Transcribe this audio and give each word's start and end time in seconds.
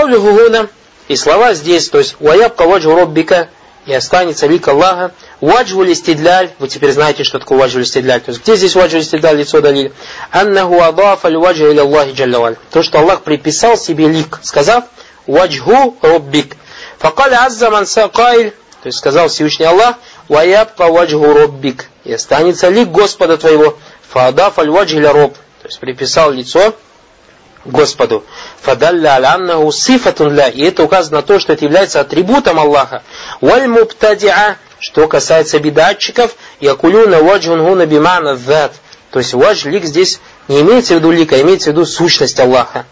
Вакаулюху 0.00 0.32
гуна, 0.32 0.68
и 1.08 1.16
слова 1.16 1.52
здесь, 1.52 1.90
то 1.90 1.98
есть, 1.98 2.16
ваябка 2.20 2.64
ваджу 2.64 2.94
роббика, 2.94 3.48
и 3.84 3.92
останется 3.92 4.46
лик 4.46 4.66
Аллаха. 4.68 5.12
Ваджу 5.40 5.82
листидляль, 5.82 6.50
вы 6.58 6.68
теперь 6.68 6.92
знаете, 6.92 7.24
что 7.24 7.38
такое 7.38 7.58
ваджу 7.58 7.80
листидляль. 7.80 8.20
То 8.20 8.30
есть, 8.30 8.42
где 8.42 8.56
здесь 8.56 8.74
ваджу 8.74 8.98
листидляль, 8.98 9.36
лицо 9.36 9.60
далили? 9.60 9.92
Аннаху 10.30 10.80
адафа 10.80 11.28
ваджу 11.30 11.70
или 11.70 11.80
Аллахи 11.80 12.12
джаллаваль. 12.12 12.56
То, 12.70 12.82
что 12.82 13.00
Аллах 13.00 13.22
приписал 13.22 13.76
себе 13.76 14.08
лик, 14.08 14.40
сказав, 14.42 14.84
ваджху 15.26 15.96
роббик. 16.00 16.56
Факаля 16.98 17.44
азза 17.44 17.70
манса 17.70 18.08
каиль, 18.08 18.50
то 18.82 18.86
есть 18.86 18.98
сказал 18.98 19.28
Всевышний 19.28 19.66
Аллах, 19.66 19.96
ваябка 20.28 20.86
ваджху 20.86 21.32
роббик. 21.32 21.86
И 22.04 22.12
останется 22.12 22.68
лик 22.68 22.88
Господа 22.88 23.36
твоего. 23.36 23.76
Фаадаф 24.08 24.58
аль 24.58 24.70
ваджи 24.70 25.00
роб. 25.00 25.34
То 25.62 25.68
есть 25.68 25.78
приписал 25.78 26.30
лицо 26.30 26.74
Господу. 27.64 28.24
Фадалля 28.62 29.16
аляннаху 29.16 29.70
сифатун 29.72 30.34
ля. 30.34 30.48
И 30.48 30.62
это 30.62 30.82
указано 30.82 31.18
на 31.18 31.22
то, 31.22 31.38
что 31.38 31.52
это 31.52 31.64
является 31.64 32.00
атрибутом 32.00 32.58
Аллаха. 32.58 33.02
Валь 33.40 33.66
муптадиа. 33.66 34.56
Что 34.78 35.06
касается 35.08 35.58
бедатчиков, 35.58 36.34
якулюна 36.58 37.22
ваджун 37.22 37.62
гуна 37.62 37.84
бимана 37.84 38.36
зат. 38.36 38.72
То 39.10 39.18
есть 39.18 39.34
вадж 39.34 39.66
лик 39.66 39.84
здесь 39.84 40.20
не 40.48 40.62
имеется 40.62 40.94
в 40.94 40.98
виду 40.98 41.10
лика, 41.10 41.36
а 41.36 41.42
имеется 41.42 41.68
в 41.68 41.72
виду 41.74 41.84
сущность 41.84 42.40
Аллаха. 42.40 42.86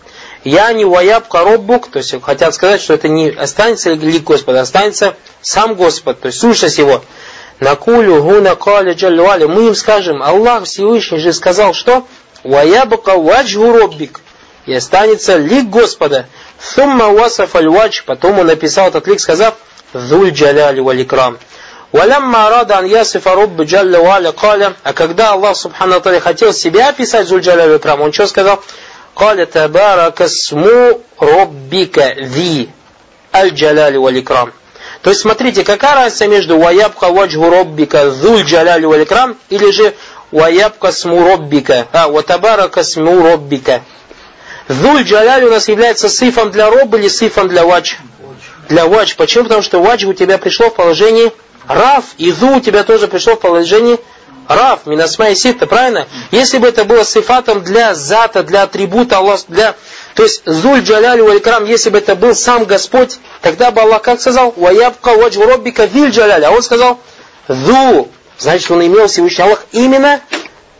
Я 0.45 0.71
не 0.75 0.85
ваябка 0.85 1.45
роббук, 1.45 1.91
то 1.91 1.99
есть 1.99 2.15
хотят 2.23 2.55
сказать, 2.55 2.83
что 2.83 2.93
это 2.93 3.09
не 3.09 3.31
останется 3.31 3.95
лик 3.95 4.25
Господа, 4.25 4.61
останется 4.61 5.17
сам 5.41 5.77
Господь, 5.77 6.21
то 6.21 6.27
есть 6.27 6.39
сущность 6.39 6.77
Его. 6.77 7.03
Накулю 7.59 8.23
гуна 8.23 8.55
каля. 8.55 8.95
Мы 9.49 9.69
им 9.69 9.75
скажем, 9.75 10.23
Аллах 10.23 10.65
Всевышний 10.65 11.19
же 11.19 11.33
сказал, 11.33 11.73
что? 11.73 12.07
Ваябка 12.45 13.17
ваджгу 13.17 13.73
роббик 13.73 14.21
и 14.69 14.75
останется 14.75 15.39
лик 15.39 15.71
Господа. 15.71 16.27
Сумма 16.61 17.09
васаф 17.09 17.57
аль 17.57 17.71
потом 18.05 18.39
он 18.39 18.47
написал 18.47 18.89
этот 18.89 19.07
лик, 19.07 19.19
сказав, 19.19 19.55
Зуль 19.95 20.31
джаляли 20.31 20.81
валикрам. 20.81 21.39
Валямма 21.91 22.47
арада 22.49 22.77
ан 22.77 22.85
ясифа 22.85 23.35
рубб 23.35 23.63
джалля 23.63 23.99
валя 24.01 24.33
каля, 24.33 24.75
а 24.83 24.93
когда 24.93 25.33
Аллах 25.33 25.57
Субхану 25.57 25.99
Таля 26.03 26.21
хотел 26.21 26.53
себя 26.53 26.91
описать 26.91 27.27
Зуль 27.27 27.41
джаляли 27.41 27.71
валикрам, 27.71 28.03
он 28.03 28.13
что 28.13 28.27
сказал? 28.27 28.63
Каля 29.15 29.47
табарака 29.47 30.29
сму 30.29 31.01
роббика 31.19 32.13
ви 32.19 32.69
аль 33.33 33.49
джаляли 33.49 33.97
валикрам. 33.97 34.53
То 35.01 35.09
есть 35.09 35.23
смотрите, 35.23 35.65
какая 35.65 35.95
разница 35.95 36.27
между 36.27 36.59
ваябка 36.59 37.09
ваджгу 37.09 37.49
роббика 37.49 38.11
зуль 38.11 38.43
джаляли 38.43 38.85
валикрам 38.85 39.39
или 39.49 39.71
же 39.71 39.95
ваябка 40.31 40.93
сму 40.93 41.25
роббика, 41.25 41.87
а 41.93 42.09
ватабарака 42.09 42.83
сму 42.83 43.23
роббика. 43.23 43.83
Зуль 44.69 45.03
Джаляль 45.03 45.45
у 45.45 45.51
нас 45.51 45.69
является 45.69 46.11
сифом 46.11 46.51
для 46.51 46.69
роб 46.71 46.95
или 46.95 47.09
сифом 47.09 47.49
для 47.49 47.65
вадж? 47.65 47.95
Для 48.69 48.87
вадж. 48.87 49.15
Почему? 49.17 49.45
Потому 49.45 49.63
что 49.63 49.81
вадж 49.81 50.05
у 50.05 50.13
тебя 50.13 50.37
пришло 50.37 50.69
в 50.69 50.75
положении 50.75 51.33
раф, 51.67 52.05
и 52.19 52.31
зу 52.31 52.57
у 52.57 52.61
тебя 52.61 52.85
тоже 52.85 53.09
пришло 53.09 53.35
в 53.35 53.41
положении 53.41 53.99
раф, 54.47 54.81
минасма 54.85 55.31
и 55.31 55.35
сифта, 55.35 55.67
правильно? 55.67 56.07
Если 56.33 56.59
бы 56.59 56.69
это 56.69 56.85
было 56.85 57.03
сифатом 57.03 57.63
для 57.63 57.95
зата, 57.95 58.43
для 58.43 58.63
атрибута 58.63 59.19
Аллаха, 59.19 59.45
для... 59.49 59.75
То 60.15 60.25
есть 60.25 60.43
зуль 60.45 60.81
джалялю 60.81 61.25
валикрам, 61.25 61.65
если 61.65 61.89
бы 61.89 61.99
это 61.99 62.15
был 62.15 62.35
сам 62.35 62.65
Господь, 62.65 63.19
тогда 63.41 63.71
бы 63.71 63.81
Аллах 63.81 64.03
как 64.03 64.21
сказал? 64.21 64.53
Ваябка 64.55 65.17
ваджу 65.17 65.47
роббика 65.47 65.87
виль 65.87 66.11
джаляль. 66.11 66.45
А 66.45 66.51
он 66.51 66.63
сказал 66.63 66.99
зу. 67.49 68.09
Значит, 68.39 68.71
он 68.71 68.85
имел 68.85 69.09
Всевышний 69.09 69.45
Аллах 69.45 69.65
именно 69.73 70.21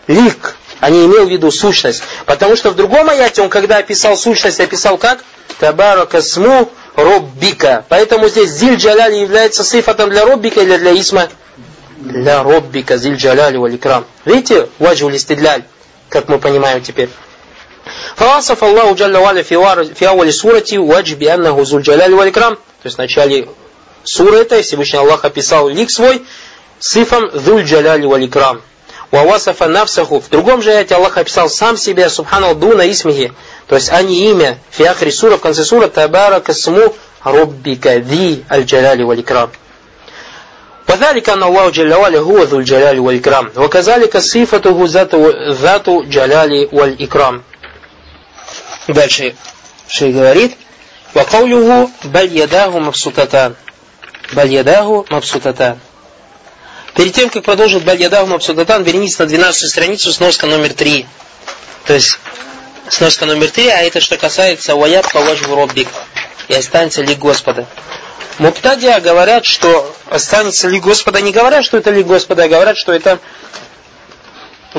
лик 0.07 0.58
а 0.80 0.90
не 0.90 1.06
имел 1.06 1.26
в 1.26 1.30
виду 1.30 1.52
сущность. 1.52 2.04
Потому 2.26 2.56
что 2.56 2.72
в 2.72 2.76
другом 2.76 3.10
аяте 3.10 3.42
он, 3.42 3.50
когда 3.50 3.78
описал 3.78 4.18
сущность, 4.18 4.60
описал 4.60 4.98
как? 4.98 5.24
Табарака 5.60 6.22
сму 6.22 6.70
роббика. 6.96 7.86
Поэтому 7.90 8.28
здесь 8.28 8.50
зиль 8.50 8.76
джаляли 8.76 9.16
является 9.16 9.64
сифатом 9.64 10.10
для 10.10 10.26
роббика 10.26 10.62
или 10.62 10.78
для 10.78 11.00
исма? 11.00 11.30
Для 11.98 12.44
роббика, 12.44 12.98
зиль 12.98 13.16
джаляли 13.16 13.58
валикрам. 13.58 14.06
Видите, 14.26 14.68
ваджу 14.80 15.10
листидляль, 15.10 15.64
как 16.10 16.28
мы 16.28 16.40
понимаем 16.40 16.82
теперь. 16.82 17.10
فوصف 18.16 18.64
الله 18.64 18.94
جل 18.94 19.18
وعلا 19.18 19.42
في 19.94 20.08
أول 20.08 20.34
سورة 20.34 20.66
وجه 20.74 21.16
بأنه 21.16 21.58
ذو 21.62 21.78
الجلال 21.78 22.14
والإكرام 22.14 22.56
то 22.56 22.88
есть 22.88 22.96
в 22.96 23.00
начале 23.00 23.48
суры 24.04 24.38
этой 24.38 24.62
Всевышний 24.62 25.00
Аллах 25.00 25.26
описал 25.26 25.70
лик 25.70 25.90
свой 25.90 26.24
сифом 26.80 27.26
ذو 27.28 27.60
الجلال 27.60 28.06
والإكرام 28.06 28.62
Вавасафа 29.12 29.68
нафсаху. 29.68 30.20
В 30.20 30.30
другом 30.30 30.62
же 30.62 30.72
аяте 30.72 30.96
Аллах 30.96 31.18
описал 31.18 31.50
сам 31.50 31.78
себя, 31.78 32.10
субханал 32.10 32.56
дуна 32.56 32.90
исмихи. 32.92 33.32
То 33.68 33.76
есть, 33.76 33.90
а 33.92 34.02
не 34.02 34.32
имя. 34.32 34.58
Фиахри 34.72 35.12
сура, 35.12 35.38
в 35.38 35.42
конце 35.42 35.64
сура, 35.64 35.88
табарака 35.88 36.54
сму 36.54 36.94
роббика 37.24 38.00
ди 38.00 38.44
аль-джаляли 38.50 39.04
валикрам. 39.04 39.52
وذلك 40.88 41.30
أن 41.30 41.44
الله 41.44 41.70
جل 41.70 41.94
وعلا 41.94 42.20
هو 42.20 42.44
ذو 42.44 42.60
الجلال 42.60 43.00
والإكرام 43.00 43.52
وكذلك 43.56 44.18
صفته 44.18 44.84
ذات, 44.86 45.16
ذات 45.50 45.90
جلال 45.90 46.70
والإكرام 46.72 47.42
Дальше 48.90 49.34
шейх 49.88 50.16
говорит 50.16 50.52
وقوله 51.16 51.90
بل 52.04 52.38
يداه 52.38 52.80
مبسوطتان 52.80 53.54
بل 54.34 54.54
يداه 54.54 55.06
مبسوطتان 55.12 55.78
Перед 56.95 57.15
тем, 57.15 57.31
как 57.31 57.45
продолжить 57.45 57.85
Бальядаху 57.85 58.27
Мабсудатан, 58.27 58.83
вернитесь 58.83 59.19
на 59.19 59.27
12 59.27 59.71
страницу, 59.71 60.13
сноска 60.13 60.47
номер 60.47 60.73
3. 60.73 61.07
То 61.87 61.95
есть, 61.95 62.19
сноска 62.89 63.27
номер 63.27 63.51
3, 63.51 63.69
а 63.69 63.83
это 63.83 64.01
что 64.01 64.17
касается 64.17 64.75
Ваяб 64.75 65.11
Паважву 65.13 65.55
Роббик. 65.55 65.89
И 66.49 66.55
останется 66.55 67.03
ли 67.03 67.15
Господа. 67.15 67.67
Муптадия 68.39 69.01
говорят, 69.01 69.45
что 69.45 69.95
останется 70.11 70.69
ли 70.69 70.81
Господа, 70.81 71.21
не 71.21 71.33
говорят, 71.33 71.65
что 71.65 71.77
это 71.77 71.91
ли 71.91 72.03
Господа, 72.03 72.45
а 72.45 72.49
говорят, 72.49 72.77
что 72.77 72.93
это, 72.93 73.19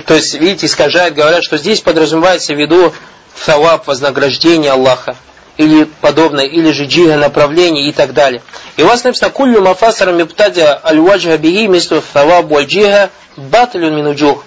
то 0.06 0.14
есть, 0.14 0.34
видите, 0.34 0.66
искажают, 0.66 1.14
говорят, 1.14 1.44
что 1.44 1.58
здесь 1.58 1.82
подразумевается 1.82 2.54
в 2.54 2.58
виду 2.58 2.94
саваб, 3.36 3.86
вознаграждение 3.86 4.72
Аллаха 4.72 5.16
или 5.60 5.84
подобное, 5.84 6.46
или 6.46 6.72
же 6.72 6.86
джига 6.86 7.18
направление 7.18 7.90
и 7.90 7.92
так 7.92 8.14
далее. 8.14 8.42
И 8.78 8.82
у 8.82 8.88
вас 8.88 9.04
написано 9.04 9.30
«Куллю 9.30 9.62
мафасара 9.62 10.14
мибтадя 10.14 10.80
аль-ваджха 10.82 11.38
бихи 11.38 11.68
мислу 11.68 12.02
тавабу 12.14 12.56
аль-джига 12.56 13.10
батлюн 13.36 13.94
минуджух». 13.94 14.46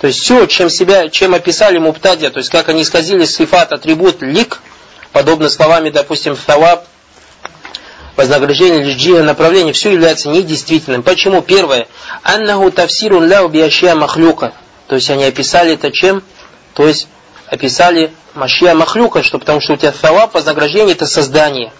То 0.00 0.08
есть 0.08 0.18
все, 0.18 0.46
чем 0.46 0.68
себя, 0.68 1.10
чем 1.10 1.34
описали 1.34 1.78
муптадия, 1.78 2.30
то 2.30 2.38
есть 2.38 2.50
как 2.50 2.68
они 2.68 2.82
исказили 2.82 3.24
сифат, 3.24 3.72
атрибут, 3.72 4.20
лик, 4.20 4.60
подобно 5.12 5.48
словами, 5.48 5.90
допустим, 5.90 6.36
таваб, 6.36 6.84
вознаграждение 8.16 8.82
или 8.82 8.94
джига 8.94 9.22
направление, 9.22 9.72
все 9.72 9.92
является 9.92 10.28
недействительным. 10.28 11.04
Почему? 11.04 11.40
Первое. 11.40 11.86
Аннаху 12.24 12.72
тавсирун 12.72 13.28
ляу 13.28 13.48
биашья 13.48 13.94
махлюка. 13.94 14.54
То 14.88 14.96
есть 14.96 15.08
они 15.08 15.22
описали 15.22 15.74
это 15.74 15.92
чем? 15.92 16.24
То 16.74 16.88
есть 16.88 17.06
описали 17.50 18.12
Машия 18.34 18.74
Махлюка, 18.74 19.22
что 19.22 19.38
потому 19.38 19.60
что 19.60 19.74
у 19.74 19.76
тебя 19.76 19.92
саваб, 19.92 20.34
вознаграждение 20.34 20.94
это 20.94 21.06
создание. 21.06 21.72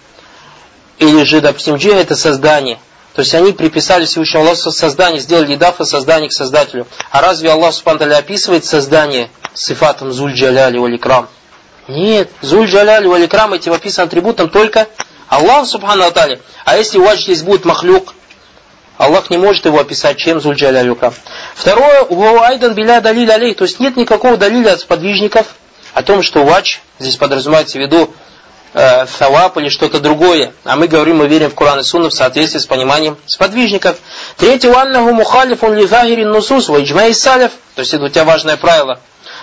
Или 0.98 1.22
же, 1.24 1.40
допустим, 1.40 1.76
джига 1.76 1.96
это 1.96 2.16
создание. 2.16 2.78
То 3.14 3.22
есть 3.22 3.34
они 3.34 3.52
приписали 3.52 4.04
Всевышнему 4.04 4.44
Аллаху 4.44 4.70
создание, 4.70 5.20
сделали 5.20 5.56
дафа 5.56 5.84
создание 5.84 6.28
к 6.28 6.32
Создателю. 6.32 6.86
А 7.10 7.20
разве 7.20 7.50
Аллах 7.50 7.74
Субхану 7.74 8.14
описывает 8.14 8.64
создание 8.64 9.30
сифатом 9.54 10.12
Зуль 10.12 10.34
Джаляли 10.34 10.78
Валикрам? 10.78 11.28
Нет, 11.88 12.30
Зуль 12.42 12.68
Джаляли 12.68 13.06
Валикрам 13.06 13.54
этим 13.54 13.72
описан 13.72 14.06
атрибутом 14.06 14.50
только 14.50 14.86
Аллах 15.28 15.66
Субхану 15.66 16.04
Атали. 16.04 16.40
А 16.64 16.76
если 16.76 16.98
у 16.98 17.04
вас 17.04 17.20
здесь 17.20 17.42
будет 17.42 17.64
махлюк, 17.64 18.14
Аллах 18.98 19.30
не 19.30 19.38
может 19.38 19.64
его 19.64 19.78
описать, 19.78 20.18
чем 20.18 20.40
Зуль 20.40 20.56
Джаляли 20.56 20.88
Валикрам. 20.88 21.14
Второе, 21.54 22.02
у 22.02 22.40
Айдан 22.40 22.74
Биля 22.74 23.00
Далиль 23.00 23.30
Алей, 23.30 23.54
то 23.54 23.64
есть 23.64 23.78
нет 23.78 23.96
никакого 23.96 24.36
далиля 24.36 24.72
от 24.72 24.80
сподвижников, 24.80 25.46
о 25.94 26.02
том, 26.02 26.22
что 26.22 26.44
вач, 26.44 26.80
здесь 26.98 27.16
подразумевается 27.16 27.78
в 27.78 27.80
виду 27.80 28.12
э, 28.74 29.06
савап 29.06 29.56
или 29.56 29.68
что-то 29.68 30.00
другое. 30.00 30.52
А 30.64 30.74
мы 30.76 30.88
говорим, 30.88 31.18
мы 31.18 31.28
верим 31.28 31.50
в 31.50 31.54
Коран 31.54 31.78
и 31.78 31.84
Сунну 31.84 32.10
в 32.10 32.12
соответствии 32.12 32.58
с 32.58 32.66
пониманием 32.66 33.16
сподвижников. 33.26 33.98
Третье, 34.36 34.70
ваннаху 34.70 35.12
мухалифун 35.12 35.74
ли 35.74 35.86
захирин 35.86 36.30
нусус 36.30 36.68
ва 36.68 36.82
иджма 36.82 37.12
салев. 37.14 37.52
То 37.76 37.80
есть 37.80 37.94
это 37.94 38.04
у 38.04 38.08
тебя 38.08 38.24
важное 38.24 38.56
правило. 38.56 39.00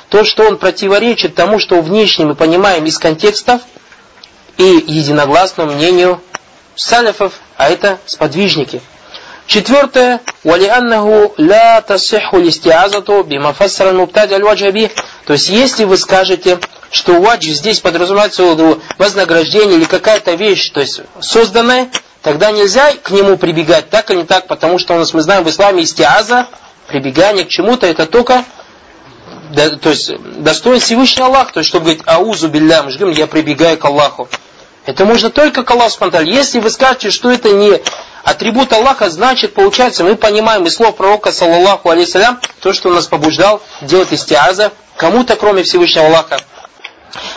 То, 0.09 0.25
что 0.25 0.43
он 0.43 0.57
противоречит 0.57 1.33
тому, 1.33 1.59
что 1.59 1.81
внешне 1.81 2.25
мы 2.25 2.35
понимаем 2.35 2.85
из 2.85 2.97
контекстов 2.97 3.61
и 4.57 4.83
единогласному 4.85 5.71
мнению 5.71 6.21
салифов, 6.75 7.33
а 7.57 7.69
это 7.69 7.99
сподвижники. 8.05 8.81
Четвертое, 9.47 10.21
валианнаху 10.43 11.33
ля 11.37 11.81
тасиху 11.81 12.37
листиазату 12.39 13.23
бимафассара 13.23 13.91
мубтади 13.93 14.33
аль 14.33 14.89
То 15.25 15.33
есть, 15.33 15.49
если 15.49 15.83
вы 15.83 15.97
скажете, 15.97 16.59
что 16.89 17.21
вадж 17.21 17.45
здесь 17.49 17.79
подразумевается 17.79 18.43
вознаграждение 18.97 19.77
или 19.77 19.85
какая-то 19.85 20.33
вещь, 20.33 20.71
то 20.71 20.79
есть 20.81 21.01
созданная, 21.21 21.89
тогда 22.23 22.51
нельзя 22.51 22.93
к 23.03 23.11
нему 23.11 23.37
прибегать 23.37 23.89
так 23.89 24.09
или 24.09 24.17
не 24.17 24.23
так, 24.23 24.47
потому 24.47 24.79
что 24.79 24.95
у 24.95 24.97
нас 24.97 25.13
мы 25.13 25.21
знаем 25.21 25.43
в 25.43 25.49
исламе 25.49 25.83
истиаза, 25.83 26.47
прибегание 26.87 27.45
к 27.45 27.49
чему-то, 27.49 27.85
это 27.85 28.07
только 28.07 28.43
да, 29.51 29.69
то 29.77 29.89
есть 29.89 30.11
достоин 30.39 30.79
Всевышний 30.79 31.23
Аллах, 31.23 31.51
то 31.51 31.59
есть 31.59 31.69
чтобы 31.69 31.85
говорить 31.85 32.03
аузу 32.07 32.47
билля, 32.49 32.81
мы 32.83 33.11
я 33.13 33.27
прибегаю 33.27 33.77
к 33.77 33.85
Аллаху. 33.85 34.27
Это 34.85 35.05
можно 35.05 35.29
только 35.29 35.63
к 35.63 35.71
Аллаху 35.71 36.05
Если 36.23 36.59
вы 36.59 36.69
скажете, 36.69 37.11
что 37.11 37.31
это 37.31 37.51
не 37.51 37.79
атрибут 38.25 38.73
Аллаха, 38.73 39.09
значит, 39.09 39.53
получается, 39.53 40.03
мы 40.03 40.15
понимаем 40.15 40.65
из 40.65 40.75
слов 40.75 40.97
пророка, 40.97 41.31
саллаллаху 41.31 41.89
алейсалям, 41.89 42.41
то, 42.59 42.73
что 42.73 42.89
он 42.89 42.95
нас 42.95 43.05
побуждал 43.05 43.61
делать 43.81 44.11
истиаза 44.11 44.73
кому-то, 44.97 45.35
кроме 45.35 45.63
Всевышнего 45.63 46.07
Аллаха. 46.07 46.39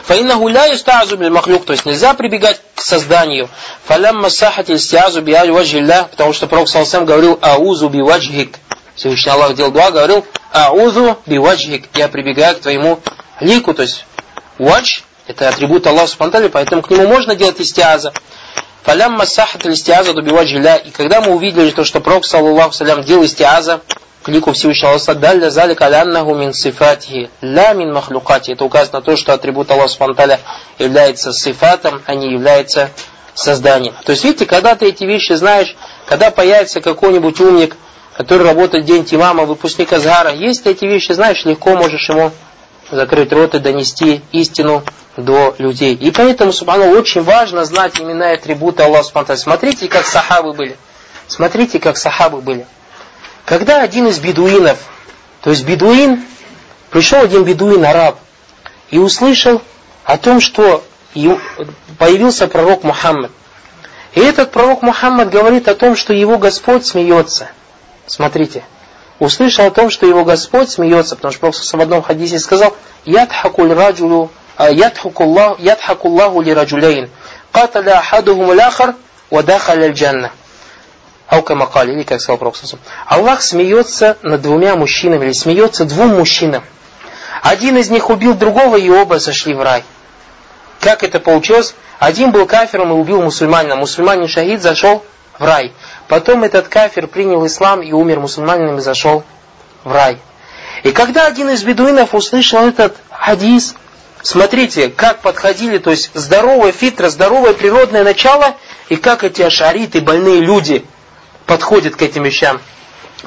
Ля 0.08 0.66
юстазу 0.66 1.16
биль 1.16 1.30
махлюк, 1.30 1.66
то 1.66 1.72
есть 1.72 1.84
нельзя 1.84 2.14
прибегать 2.14 2.60
к 2.74 2.80
созданию. 2.80 3.48
Фалямма 3.84 4.30
сахат 4.30 4.70
истиазу 4.70 5.20
би 5.20 5.34
аль 5.34 5.52
потому 6.10 6.32
что 6.32 6.46
Пророк 6.46 6.68
Салсам 6.68 7.04
говорил 7.04 7.38
аузу 7.42 7.88
би 7.88 8.00
ваджхик. 8.00 8.58
Всевышний 8.96 9.30
Аллах 9.30 9.54
делал 9.54 9.70
дуа, 9.70 9.90
говорил 9.90 10.26
аузу 10.52 11.18
би 11.26 11.38
ваджхик, 11.38 11.88
я 11.94 12.08
прибегаю 12.08 12.56
к 12.56 12.60
твоему 12.60 12.98
лику, 13.40 13.74
то 13.74 13.82
есть 13.82 14.04
вадж, 14.58 15.00
это 15.26 15.50
атрибут 15.50 15.86
Аллаха 15.86 16.08
Субтитры, 16.08 16.48
поэтому 16.48 16.82
к 16.82 16.90
нему 16.90 17.06
можно 17.06 17.36
делать 17.36 17.60
истиаза. 17.60 18.12
Фалямма 18.88 19.26
сахат 19.26 19.66
истиаза 19.66 20.14
би 20.14 20.30
и 20.30 20.90
когда 20.92 21.20
мы 21.20 21.34
увидели 21.34 21.72
то, 21.72 21.84
что 21.84 22.00
Пророк, 22.00 22.24
саллаллаху 22.24 22.72
салям, 22.72 23.02
делал 23.02 23.22
истиаза, 23.22 23.82
к 24.22 24.28
лику 24.30 24.54
Всевышнего 24.54 24.92
Аллаха, 24.92 25.14
далля 25.14 25.50
залика 25.50 25.84
аляннаху 25.84 26.34
мин 26.34 26.54
сифатихи, 26.54 27.28
ля 27.42 27.74
мин 27.74 27.92
махлюкати. 27.92 28.52
Это 28.52 28.64
указано 28.64 29.00
на 29.00 29.04
то, 29.04 29.18
что 29.18 29.34
атрибут 29.34 29.70
Аллаха 29.70 29.88
Субтитры 29.88 30.38
является 30.78 31.34
сифатом, 31.34 32.00
а 32.06 32.14
не 32.14 32.32
является 32.32 32.88
созданием. 33.34 33.92
То 34.06 34.12
есть, 34.12 34.24
видите, 34.24 34.46
когда 34.46 34.74
ты 34.74 34.86
эти 34.86 35.04
вещи 35.04 35.34
знаешь, 35.34 35.76
когда 36.06 36.30
появится 36.30 36.80
какой-нибудь 36.80 37.38
умник, 37.40 37.76
который 38.16 38.46
работает 38.46 38.86
день 38.86 39.04
тимама, 39.04 39.44
выпускник 39.44 39.92
Азгара, 39.92 40.32
если 40.32 40.72
эти 40.72 40.86
вещи 40.86 41.12
знаешь, 41.12 41.44
легко 41.44 41.76
можешь 41.76 42.08
ему 42.08 42.30
закрыть 42.90 43.34
рот 43.34 43.54
и 43.54 43.58
донести 43.58 44.22
истину 44.32 44.82
до 45.18 45.54
людей. 45.58 45.94
И 45.94 46.10
поэтому, 46.10 46.52
субхану, 46.52 46.90
очень 46.90 47.22
важно 47.22 47.64
знать 47.64 48.00
имена 48.00 48.32
и 48.32 48.36
атрибуты 48.36 48.84
Аллаха 48.84 49.04
Субхану. 49.04 49.36
Смотрите, 49.36 49.88
как 49.88 50.06
сахабы 50.06 50.52
были. 50.52 50.76
Смотрите, 51.26 51.80
как 51.80 51.96
сахабы 51.96 52.40
были. 52.40 52.66
Когда 53.44 53.82
один 53.82 54.06
из 54.06 54.18
бедуинов, 54.20 54.78
то 55.42 55.50
есть 55.50 55.64
бедуин, 55.64 56.22
пришел 56.90 57.20
один 57.20 57.44
бедуин, 57.44 57.84
араб, 57.84 58.18
и 58.90 58.98
услышал 58.98 59.60
о 60.04 60.18
том, 60.18 60.40
что 60.40 60.84
появился 61.98 62.46
пророк 62.46 62.84
Мухаммад. 62.84 63.32
И 64.14 64.20
этот 64.20 64.52
пророк 64.52 64.82
Мухаммад 64.82 65.30
говорит 65.30 65.66
о 65.68 65.74
том, 65.74 65.96
что 65.96 66.12
его 66.12 66.38
Господь 66.38 66.86
смеется. 66.86 67.48
Смотрите. 68.06 68.62
Услышал 69.18 69.66
о 69.66 69.70
том, 69.72 69.90
что 69.90 70.06
его 70.06 70.24
Господь 70.24 70.70
смеется, 70.70 71.16
потому 71.16 71.32
что 71.32 71.40
Пророк 71.40 71.56
в 71.56 71.80
одном 71.80 72.02
хадисе 72.02 72.38
сказал, 72.38 72.74
«Ядхакуль 73.04 73.72
раджулу, 74.58 75.38
а, 75.38 75.56
ядхакуллаху 75.58 76.42
ли 76.42 76.52
раджулейн, 76.52 77.10
каталя 77.52 77.98
ахадухум 77.98 78.52
ляхар, 78.52 78.94
вадахаля 79.30 79.86
аль-джанна». 79.86 80.30
Аукамакали, 81.28 81.92
или 81.92 82.04
как 82.04 82.20
сказал 82.20 82.38
Пророк 82.38 82.56
Аллах 83.06 83.42
смеется 83.42 84.16
над 84.22 84.40
двумя 84.40 84.76
мужчинами, 84.76 85.26
или 85.26 85.32
смеется 85.32 85.84
двум 85.84 86.16
мужчинам. 86.16 86.64
Один 87.42 87.76
из 87.76 87.90
них 87.90 88.08
убил 88.08 88.34
другого, 88.34 88.76
и 88.76 88.88
оба 88.88 89.18
зашли 89.18 89.52
в 89.52 89.62
рай. 89.62 89.84
Как 90.80 91.02
это 91.02 91.20
получилось? 91.20 91.74
Один 91.98 92.30
был 92.30 92.46
кафиром 92.46 92.90
и 92.90 92.94
убил 92.94 93.20
мусульманина. 93.22 93.76
Мусульманин 93.76 94.26
шахид 94.26 94.62
зашел 94.62 95.04
в 95.38 95.44
рай. 95.44 95.72
Потом 96.08 96.44
этот 96.44 96.68
кафир 96.68 97.06
принял 97.08 97.44
ислам 97.46 97.82
и 97.82 97.92
умер 97.92 98.20
мусульманином 98.20 98.78
и 98.78 98.80
зашел 98.80 99.22
в 99.84 99.92
рай. 99.92 100.18
И 100.82 100.92
когда 100.92 101.26
один 101.26 101.50
из 101.50 101.62
бедуинов 101.62 102.14
услышал 102.14 102.66
этот 102.66 102.96
хадис, 103.10 103.74
смотрите, 104.22 104.88
как 104.88 105.20
подходили, 105.20 105.78
то 105.78 105.90
есть 105.90 106.10
здоровая 106.14 106.72
фитра, 106.72 107.08
здоровое 107.08 107.54
природное 107.54 108.04
начало, 108.04 108.56
и 108.88 108.96
как 108.96 109.24
эти 109.24 109.42
ашариты, 109.42 110.00
больные 110.00 110.40
люди– 110.40 110.84
подходит 111.48 111.96
к 111.96 112.02
этим 112.02 112.22
вещам. 112.22 112.60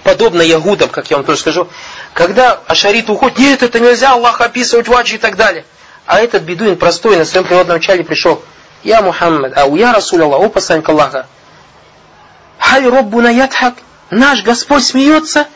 Подобно 0.04 0.42
ягудам, 0.42 0.88
как 0.88 1.10
я 1.10 1.18
вам 1.18 1.26
тоже 1.26 1.40
скажу. 1.40 1.68
Когда 2.14 2.62
ашарит 2.68 3.10
уходит, 3.10 3.40
нет, 3.40 3.64
это 3.64 3.82
нельзя, 3.82 4.14
Аллах 4.14 4.40
описывать 4.40 4.88
ваджи 4.88 5.16
и 5.16 5.18
так 5.18 5.36
далее. 5.36 5.66
А 6.06 6.22
этот 6.22 6.44
бедуин 6.44 6.78
простой 6.78 7.18
на 7.18 7.26
своем 7.26 7.46
природном 7.46 7.78
начале 7.78 8.06
пришел. 8.06 8.42
Я 8.84 9.02
Мухаммад, 9.02 9.58
ау 9.58 9.76
я 9.76 9.92
Расуль 9.92 10.22
Аллах, 10.22 10.40
о 10.40 10.50
посланник 10.50 10.88
Аллаха. 10.88 11.28
Хай 12.58 12.88
Роббуна 12.88 13.28
ятхак, 13.28 13.76
наш 14.12 14.44
Господь 14.44 14.86
смеется. 14.86 15.48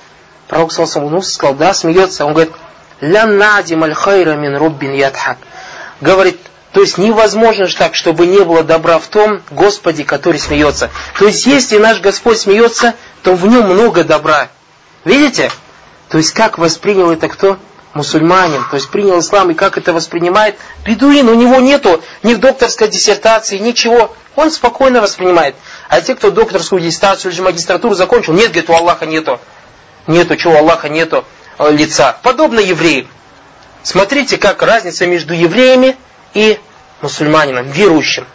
Пророк 0.47 0.73
Салсам 0.73 1.21
сказал, 1.21 1.55
да, 1.55 1.73
смеется. 1.73 2.25
Он 2.25 2.33
говорит, 2.33 2.53
лян 3.01 3.37
надим 3.37 3.83
аль 3.83 3.93
хайра 3.93 4.35
мин 4.35 4.55
роббин 4.57 4.93
ятхак. 4.93 5.37
Говорит, 6.01 6.39
то 6.71 6.81
есть 6.81 6.97
невозможно 6.97 7.67
же 7.67 7.77
так, 7.77 7.95
чтобы 7.95 8.27
не 8.27 8.43
было 8.43 8.63
добра 8.63 8.99
в 8.99 9.07
том 9.07 9.41
Господе, 9.49 10.03
который 10.03 10.39
смеется. 10.39 10.89
То 11.17 11.25
есть 11.25 11.45
если 11.45 11.77
наш 11.77 12.01
Господь 12.01 12.37
смеется, 12.37 12.95
то 13.23 13.33
в 13.35 13.47
нем 13.47 13.69
много 13.69 14.03
добра. 14.03 14.49
Видите? 15.05 15.51
То 16.09 16.17
есть 16.17 16.31
как 16.31 16.57
воспринял 16.57 17.11
это 17.11 17.29
кто? 17.29 17.57
Мусульманин. 17.93 18.65
То 18.69 18.75
есть 18.75 18.89
принял 18.89 19.19
ислам 19.19 19.51
и 19.51 19.53
как 19.53 19.77
это 19.77 19.93
воспринимает? 19.93 20.57
Бедуин, 20.83 21.29
у 21.29 21.33
него 21.33 21.61
нету 21.61 22.03
ни 22.23 22.33
докторской 22.33 22.89
диссертации, 22.89 23.57
ничего. 23.57 24.13
Он 24.35 24.51
спокойно 24.51 24.99
воспринимает. 24.99 25.55
А 25.87 26.01
те, 26.01 26.13
кто 26.13 26.29
докторскую 26.29 26.81
диссертацию 26.81 27.31
или 27.31 27.39
магистратуру 27.39 27.95
закончил, 27.95 28.33
нет, 28.33 28.47
говорит, 28.47 28.69
у 28.69 28.73
Аллаха 28.73 29.05
нету. 29.05 29.39
Нету, 30.07 30.35
чего 30.35 30.55
у 30.55 30.57
Аллаха 30.57 30.89
нету 30.89 31.23
лица. 31.59 32.17
Подобно 32.21 32.59
евреям. 32.59 33.07
Смотрите, 33.83 34.37
как 34.37 34.61
разница 34.61 35.05
между 35.05 35.33
евреями 35.33 35.95
и 36.33 36.59
мусульманином, 37.01 37.69
верующим. 37.69 38.25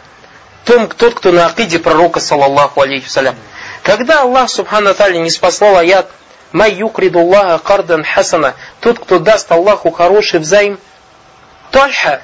Том, 0.65 0.87
тот, 0.87 1.15
кто 1.15 1.31
на 1.31 1.47
акиде 1.47 1.79
пророка, 1.79 2.19
саллаллаху 2.19 2.81
алейхи 2.81 3.09
салям. 3.09 3.35
Когда 3.83 4.21
Аллах, 4.21 4.49
субхану 4.49 4.93
тали, 4.93 5.17
не 5.17 5.29
спаслал 5.29 5.77
аят 5.77 6.09
«Май 6.51 6.71
юкридуллаха 6.73 7.59
кардан 7.63 8.03
хасана» 8.03 8.55
Тот, 8.79 8.99
кто 8.99 9.19
даст 9.19 9.51
Аллаху 9.51 9.91
хороший 9.91 10.39
взаим, 10.39 10.79
Тальха, 11.71 12.21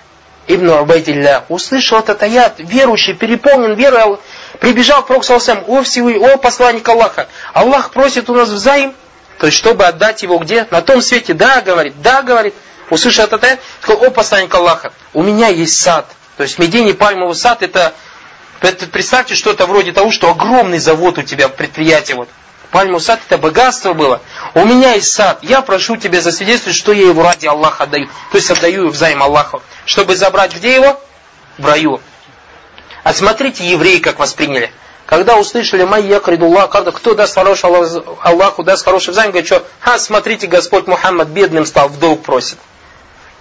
Ибн 0.47 0.69
Убайдилля, 0.69 1.45
услышал 1.49 1.99
этот 1.99 2.21
аят, 2.21 2.55
верующий, 2.59 3.13
переполнен 3.13 3.73
верой, 3.73 4.17
прибежал 4.59 5.03
к 5.03 5.07
Пророку 5.07 5.63
о 5.67 5.83
Всевышний, 5.83 6.17
о 6.17 6.37
посланник 6.37 6.87
Аллаха, 6.87 7.27
Аллах 7.53 7.91
просит 7.91 8.29
у 8.29 8.35
нас 8.35 8.49
взаим, 8.49 8.93
то 9.39 9.45
есть 9.45 9.57
чтобы 9.57 9.85
отдать 9.85 10.23
его 10.23 10.37
где? 10.39 10.67
На 10.71 10.81
том 10.81 11.01
свете, 11.01 11.33
да, 11.33 11.61
говорит, 11.61 12.01
да, 12.01 12.21
говорит, 12.21 12.53
услышал 12.89 13.25
этот 13.25 13.43
аят, 13.43 13.59
сказал, 13.81 14.05
о 14.05 14.09
посланник 14.09 14.53
Аллаха, 14.53 14.91
у 15.13 15.23
меня 15.23 15.47
есть 15.47 15.79
сад. 15.79 16.07
То 16.37 16.43
есть 16.43 16.59
Медини 16.59 16.91
пальмовый 16.91 17.35
сад 17.35 17.61
это, 17.63 17.93
это 18.61 18.87
представьте, 18.87 19.35
что 19.35 19.51
это 19.51 19.65
вроде 19.65 19.91
того, 19.91 20.11
что 20.11 20.29
огромный 20.29 20.79
завод 20.79 21.17
у 21.17 21.23
тебя, 21.23 21.49
предприятие 21.49 22.17
вот. 22.17 22.29
Пальмовый 22.71 23.01
сад 23.01 23.21
это 23.25 23.37
богатство 23.37 23.93
было. 23.93 24.21
У 24.53 24.65
меня 24.65 24.93
есть 24.93 25.13
сад, 25.13 25.39
я 25.41 25.61
прошу 25.61 25.95
тебя 25.95 26.19
засвидетельствовать, 26.19 26.77
что 26.77 26.91
я 26.91 27.07
его 27.07 27.23
ради 27.23 27.45
Аллаха 27.45 27.83
отдаю. 27.83 28.07
То 28.31 28.37
есть 28.37 28.51
отдаю 28.51 28.81
его 28.81 28.91
взаим 28.91 29.23
Аллаху. 29.23 29.61
Чтобы 29.85 30.15
забрать 30.15 30.53
где 30.53 30.75
его? 30.75 30.99
В 31.57 31.65
раю. 31.65 32.01
А 33.03 33.13
смотрите, 33.13 33.65
евреи 33.65 33.99
как 33.99 34.19
восприняли. 34.19 34.69
Когда 35.07 35.37
услышали 35.37 35.83
«Май 35.83 36.03
якридуллах», 36.03 36.69
когда 36.69 36.91
кто 36.91 37.15
даст 37.15 37.33
хороший 37.33 37.69
Аллаху, 38.21 38.63
даст 38.63 38.83
хороший 38.83 39.11
взаим, 39.11 39.31
говорит, 39.31 39.47
что 39.47 39.65
«Ха, 39.79 39.97
смотрите, 39.99 40.47
Господь 40.47 40.85
Мухаммад 40.85 41.29
бедным 41.29 41.65
стал, 41.65 41.87
в 41.87 41.97
долг 41.97 42.23
просит». 42.23 42.57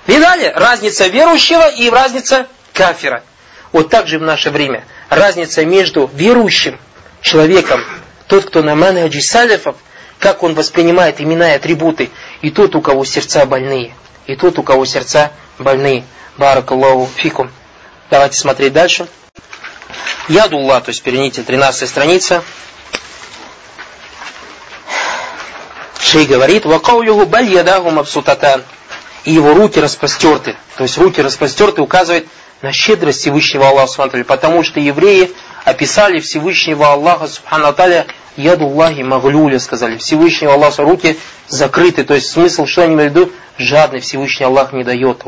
Видали? 0.07 0.53
Разница 0.55 1.09
верующего 1.09 1.69
и 1.69 1.91
разница 1.91 2.47
кафира. 2.73 3.25
Вот 3.73 3.91
так 3.91 4.07
же 4.07 4.21
в 4.21 4.23
наше 4.23 4.51
время. 4.51 4.85
Разница 5.11 5.65
между 5.65 6.09
верующим 6.15 6.79
человеком, 7.21 7.85
тот, 8.29 8.45
кто 8.45 8.63
на 8.63 8.77
манхаджи 8.77 9.21
салифов, 9.21 9.75
как 10.21 10.45
он 10.45 10.55
воспринимает 10.55 11.21
имена 11.21 11.51
и 11.53 11.57
атрибуты, 11.57 12.11
и 12.43 12.51
тот, 12.51 12.77
у 12.77 12.81
кого 12.81 13.05
сердца 13.05 13.45
больные. 13.45 13.93
И 14.27 14.37
тот, 14.37 14.57
у 14.61 14.63
кого 14.63 14.85
сердца 14.85 15.33
больные. 15.59 16.05
Баракаллаху 16.39 17.09
фикум. 17.17 17.51
Давайте 18.09 18.39
смотреть 18.39 18.73
дальше. 18.73 19.09
Ядулла, 20.29 20.81
то 20.81 20.91
есть 20.91 21.03
перените 21.03 21.43
13 21.43 21.89
страница. 21.89 22.43
Шей 26.01 26.27
говорит, 26.27 26.65
«Вакаулюху 26.65 27.27
баль 27.27 27.49
ядаху 27.49 27.91
мабсутатан» 27.91 28.63
и 29.25 29.33
его 29.33 29.55
руки 29.55 29.81
распростерты. 29.81 30.57
То 30.77 30.85
есть 30.85 30.97
руки 30.97 31.21
распростерты 31.21 31.83
указывает 31.83 32.27
на 32.63 32.73
щедрость 32.73 33.21
Всевышнего 33.21 33.69
Аллаха 33.69 33.89
Субхану 33.89 34.25
потому 34.25 34.63
что 34.63 34.81
евреи 34.81 35.33
описали 35.65 36.21
Всевышнего 36.21 36.93
Аллаха 36.93 37.27
Субхану 37.27 37.73
Таля 37.75 38.07
Ядуллахи 38.37 39.03
Маглюля, 39.03 39.59
сказали. 39.59 39.99
Всевышнего 39.99 40.55
Аллаха 40.55 40.83
руки 40.83 41.19
закрыты. 41.49 42.05
То 42.05 42.15
есть 42.15 42.31
смысл, 42.31 42.67
что 42.67 42.83
они 42.83 42.95
имеют 42.95 43.13
в 43.13 43.17
виду? 43.17 43.33
Жадный 43.59 44.01
Всевышний 44.01 44.47
Аллах 44.47 44.73
не 44.73 44.85
дает. 44.85 45.23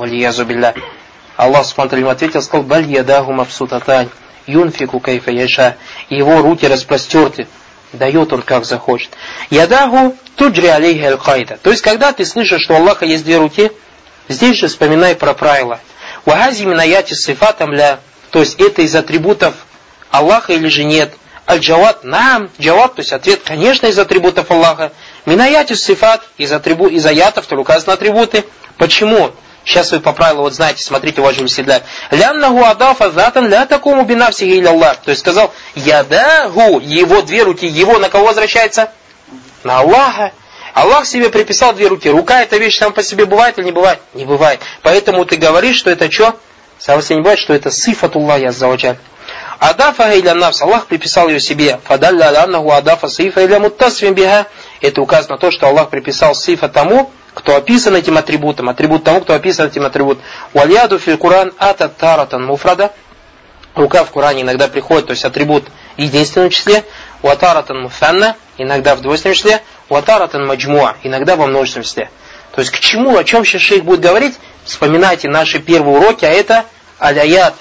Аллах 1.37 1.67
Субхану 1.67 2.09
ответил, 2.09 2.43
сказал, 2.43 2.64
Баль 2.64 2.87
ядаху 2.87 3.33
мабсутатань, 3.33 4.09
юнфику 4.49 4.99
кайфа 4.99 5.31
яша. 5.31 5.76
Его 6.11 6.43
руки 6.43 6.67
распростерты. 6.67 7.47
Дает 7.93 8.33
он 8.33 8.43
как 8.43 8.64
захочет. 8.64 9.11
Ядаху 9.50 10.17
туджри 10.37 10.67
алейхи 10.67 11.05
аль 11.05 11.59
То 11.62 11.71
есть, 11.71 11.83
когда 11.83 12.12
ты 12.12 12.25
слышишь, 12.25 12.62
что 12.62 12.75
у 12.75 12.76
Аллаха 12.78 13.07
есть 13.07 13.25
две 13.25 13.38
руки, 13.38 13.71
Здесь 14.28 14.57
же 14.57 14.69
вспоминай 14.69 15.17
про 15.17 15.33
правила. 15.33 15.81
Вагази 16.26 16.64
минаяти 16.64 17.14
сифатам 17.14 17.73
ля 17.73 17.99
то 18.31 18.40
есть 18.40 18.61
это 18.61 18.83
из 18.83 18.95
атрибутов 18.95 19.55
Аллаха 20.11 20.52
или 20.52 20.69
же 20.69 20.85
нет? 20.85 21.14
Аль-Джавад, 21.49 22.05
нам, 22.05 22.50
Джавад, 22.61 22.97
то 22.97 23.00
есть 23.00 23.14
ответ, 23.14 23.40
конечно, 23.43 23.87
из 23.87 23.99
атрибутов 23.99 24.50
Аллаха. 24.50 24.93
Минаяти 25.25 25.75
сифат, 25.75 26.23
из, 26.37 26.52
атрибу, 26.52 26.88
из 26.88 27.07
аятов, 27.07 27.45
которые 27.45 27.62
указаны 27.62 27.95
атрибуты. 27.95 28.45
Почему? 28.76 29.31
Сейчас 29.68 29.92
вы 29.92 30.00
по 30.00 30.14
правилу, 30.14 30.44
вот 30.44 30.54
знаете, 30.54 30.82
смотрите, 30.82 31.20
уважаемый 31.20 31.50
седля. 31.50 31.82
Ляннаху 32.10 32.64
адафа 32.64 33.10
затан 33.10 33.48
ля 33.48 33.66
такому 33.66 34.02
бинавсихи 34.04 34.64
Аллах. 34.64 34.96
То 34.96 35.10
есть 35.10 35.20
сказал, 35.20 35.52
ядаху, 35.75 36.80
его 36.80 37.20
две 37.20 37.42
руки, 37.42 37.66
его 37.66 37.98
на 37.98 38.08
кого 38.08 38.28
возвращается? 38.28 38.90
На 39.64 39.80
Аллаха. 39.80 40.32
Аллах 40.72 41.04
себе 41.04 41.28
приписал 41.28 41.75
две 41.75 41.88
руки. 41.88 42.08
Рука 42.08 42.40
эта 42.40 42.56
вещь 42.56 42.78
сам 42.78 42.94
по 42.94 43.02
себе 43.02 43.26
бывает 43.26 43.58
или 43.58 43.66
не 43.66 43.72
бывает? 43.72 43.98
Не 44.14 44.25
бывает. 44.25 44.60
Поэтому 44.82 45.26
ты 45.26 45.37
говоришь, 45.37 45.76
что 45.76 45.90
это 45.90 46.10
что? 46.10 46.34
Совсем 46.78 47.18
не 47.18 47.22
бывает, 47.22 47.38
что 47.38 47.52
это 47.52 47.70
сифатуллах 47.70 48.40
яззаваджаль. 48.40 48.96
Адафа 49.58 50.16
иля 50.18 50.34
навс, 50.34 50.62
Аллах 50.62 50.87
приписал 50.87 51.28
ее 51.28 51.40
себе. 51.40 51.78
Фадалля 51.84 52.28
аляннаху 52.28 52.70
адафа 52.70 53.10
сифа 53.10 53.44
иля 53.44 53.60
муттасвим 53.60 54.14
биха. 54.14 54.46
Это 54.80 55.02
указано 55.02 55.34
на 55.34 55.38
то, 55.38 55.50
что 55.50 55.66
Аллах 55.66 55.90
приписал 55.90 56.34
сифа 56.34 56.70
тому, 56.70 57.10
кто 57.38 57.54
описан 57.54 57.95
этим 57.95 58.18
атрибутом, 58.18 58.68
атрибут 58.68 59.04
тому, 59.04 59.21
кто 59.21 59.33
описан 59.33 59.68
этим 59.68 59.85
атрибутом. 59.87 60.25
Вальяду 60.54 60.99
фи 60.99 61.14
Куран 61.14 61.52
ата 61.57 61.88
таратан 61.88 62.45
муфрада. 62.45 62.92
Рука 63.76 64.02
в 64.02 64.11
Коране 64.11 64.42
иногда 64.42 64.66
приходит, 64.66 65.07
то 65.07 65.12
есть 65.12 65.25
атрибут 65.25 65.64
в 65.97 66.00
единственном 66.00 66.50
числе. 66.50 66.85
Ватаратан 67.23 67.83
муфанна, 67.83 68.35
иногда 68.57 68.97
в 68.97 69.02
двойственном 69.02 69.37
числе. 69.37 69.62
Ватаратан 69.88 70.49
маджмуа, 70.49 70.97
иногда 71.04 71.37
во 71.37 71.47
множественном 71.47 71.85
числе. 71.85 72.11
То 72.57 72.61
есть 72.61 72.73
к 72.73 72.80
чему, 72.80 73.16
о 73.16 73.23
чем 73.23 73.45
сейчас 73.45 73.62
шейх 73.62 73.85
будет 73.85 74.00
говорить? 74.00 74.35
Вспоминайте 74.64 75.28
наши 75.28 75.61
первые 75.61 75.99
уроки, 75.99 76.25
а 76.25 76.30
это 76.30 76.64
аляят 76.99 77.54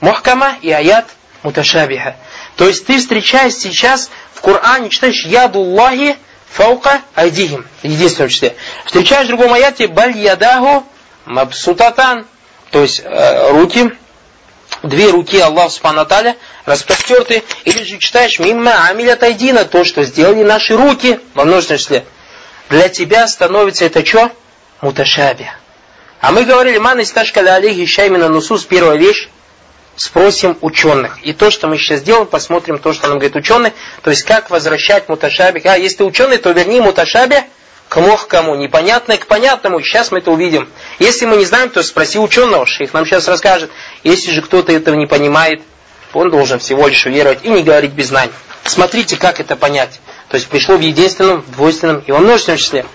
мухкама 0.00 0.56
и 0.60 0.72
аят 0.72 1.06
муташабиха. 1.44 2.16
То 2.56 2.66
есть 2.66 2.84
ты 2.84 2.98
встречаешь 2.98 3.54
сейчас 3.54 4.10
в 4.34 4.40
Коране, 4.40 4.90
читаешь 4.90 5.24
ядуллахи 5.24 6.16
фаука 6.50 7.02
айдихим, 7.14 7.66
в 7.82 7.84
единственном 7.84 8.30
числе. 8.30 8.56
Встречаешь 8.84 9.26
в 9.26 9.28
другом 9.28 9.52
аяте 9.52 9.86
баль 9.86 10.16
ядаху 10.16 10.84
мабсутатан, 11.26 12.26
то 12.70 12.82
есть 12.82 13.00
э, 13.04 13.50
руки, 13.52 13.92
две 14.82 15.10
руки 15.10 15.38
Аллах 15.38 15.70
Субхану 15.72 16.06
Таля 16.06 16.36
распростерты, 16.64 17.42
или 17.64 17.82
же 17.82 17.98
читаешь 17.98 18.38
мимма 18.38 18.88
амилят 18.88 19.22
айдина, 19.22 19.64
то, 19.64 19.84
что 19.84 20.04
сделали 20.04 20.42
наши 20.42 20.76
руки 20.76 21.20
во 21.34 21.44
множественном 21.44 21.80
числе. 21.80 22.04
Для 22.68 22.88
тебя 22.88 23.26
становится 23.26 23.84
это 23.84 24.04
что? 24.04 24.30
Муташаби. 24.80 25.50
А 26.20 26.32
мы 26.32 26.44
говорили, 26.44 26.78
ман 26.78 27.00
исташкаля 27.00 27.54
алейхи 27.54 27.86
шаймина 27.86 28.28
нусус, 28.28 28.64
первая 28.64 28.96
вещь, 28.96 29.28
спросим 29.98 30.56
ученых. 30.60 31.18
И 31.24 31.32
то, 31.32 31.50
что 31.50 31.66
мы 31.66 31.76
сейчас 31.76 32.00
сделаем, 32.00 32.26
посмотрим 32.26 32.78
то, 32.78 32.92
что 32.92 33.08
нам 33.08 33.18
говорит 33.18 33.36
ученый. 33.36 33.72
То 34.02 34.10
есть, 34.10 34.22
как 34.22 34.48
возвращать 34.48 35.08
муташаби. 35.08 35.60
А 35.64 35.76
если 35.76 35.98
ты 35.98 36.04
ученый, 36.04 36.38
то 36.38 36.50
верни 36.52 36.80
муташаби 36.80 37.42
к 37.88 38.26
кому, 38.28 38.54
непонятное 38.54 39.16
к 39.16 39.26
понятному. 39.26 39.82
Сейчас 39.82 40.12
мы 40.12 40.18
это 40.18 40.30
увидим. 40.30 40.68
Если 40.98 41.26
мы 41.26 41.36
не 41.36 41.44
знаем, 41.44 41.68
то 41.70 41.82
спроси 41.82 42.18
ученого, 42.18 42.64
шейх 42.64 42.92
нам 42.92 43.04
сейчас 43.06 43.26
расскажет. 43.26 43.70
Если 44.04 44.30
же 44.30 44.42
кто-то 44.42 44.72
этого 44.72 44.94
не 44.94 45.06
понимает, 45.06 45.62
он 46.12 46.30
должен 46.30 46.58
всего 46.60 46.86
лишь 46.86 47.04
уверовать 47.06 47.40
и 47.42 47.48
не 47.48 47.62
говорить 47.62 47.92
без 47.92 48.08
знаний. 48.08 48.32
Смотрите, 48.64 49.16
как 49.16 49.40
это 49.40 49.56
понять. 49.56 50.00
То 50.28 50.36
есть 50.36 50.48
пришло 50.48 50.76
в 50.76 50.80
единственном, 50.80 51.40
в 51.40 51.50
двойственном 51.52 52.04
и 52.06 52.12
во 52.12 52.18
множественном 52.18 52.58
числе. 52.58 52.86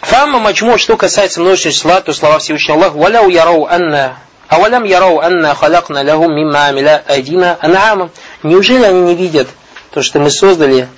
Фамма 0.00 0.38
мачму, 0.40 0.76
что 0.76 0.96
касается 0.96 1.40
множественного 1.40 1.74
числа, 1.74 2.00
то 2.00 2.12
слова 2.12 2.38
Всевышнего 2.40 2.78
Аллаха, 2.78 2.96
«Валяу 2.96 3.28
ярау 3.28 3.66
анна 3.66 4.18
Авалям 4.48 4.84
ярау 4.84 5.20
анна 5.20 5.54
халякна 5.54 6.02
лягум 6.02 6.34
мимма 6.34 6.66
амиля 6.66 7.04
айдина 7.06 7.58
ан'ама. 7.60 8.10
Неужели 8.42 8.84
они 8.84 9.00
не 9.02 9.14
видят 9.14 9.48
то, 9.90 10.02
что 10.02 10.20
мы 10.20 10.30
создали 10.30 10.88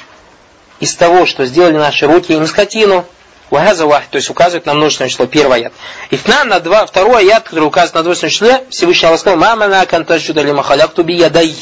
из 0.78 0.94
того, 0.94 1.26
что 1.26 1.44
сделали 1.44 1.76
наши 1.76 2.06
руки, 2.06 2.32
им 2.32 2.46
скотину? 2.46 3.04
Вахаза 3.50 3.86
вах, 3.86 4.04
то 4.08 4.16
есть 4.16 4.30
указывает 4.30 4.66
на 4.66 4.74
множественное 4.74 5.10
число, 5.10 5.26
первый 5.26 5.58
аят. 5.58 5.72
Ифна 6.10 6.44
на 6.44 6.60
два, 6.60 6.86
второй 6.86 7.22
аят, 7.22 7.48
который 7.48 7.64
указывает 7.64 7.94
на 7.96 8.02
двойственное 8.04 8.30
число, 8.30 8.50
Всевышний 8.70 9.08
Аллах 9.08 9.18
сказал, 9.18 9.40
мама 9.40 9.66
на 9.66 9.84
кантаджуда 9.86 10.42
лима 10.42 10.62
халякту 10.62 11.02
би 11.02 11.16
ядай. 11.16 11.56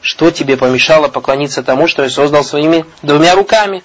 Что 0.00 0.30
тебе 0.30 0.56
помешало 0.56 1.08
поклониться 1.08 1.62
тому, 1.62 1.86
что 1.86 2.02
я 2.02 2.08
создал 2.08 2.44
своими 2.44 2.86
двумя 3.02 3.34
руками? 3.34 3.84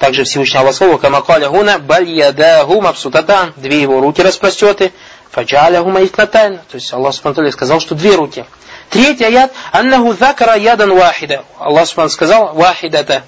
Также 0.00 0.24
Всевышний 0.24 0.58
Аллах 0.58 0.74
сказал, 0.74 0.98
камакаля 0.98 1.48
гуна, 1.48 1.78
баль 1.78 2.10
ядаху 2.10 2.80
мабсутатан, 2.80 3.52
две 3.56 3.80
его 3.80 4.00
руки 4.00 4.20
распростерты, 4.20 4.92
Фаджаляху 5.32 5.90
маитнатайн. 5.90 6.58
То 6.68 6.74
есть 6.74 6.92
Аллах 6.92 7.14
Субхану 7.14 7.50
сказал, 7.52 7.80
что 7.80 7.94
две 7.94 8.14
руки. 8.14 8.44
Третий 8.90 9.24
аят. 9.24 9.52
Аннаху 9.72 10.12
закара 10.12 10.56
ядан 10.56 10.94
вахида. 10.94 11.44
Аллах 11.58 11.86
Субхану 11.86 12.08
сказал 12.08 12.54
вахидата. 12.54 13.22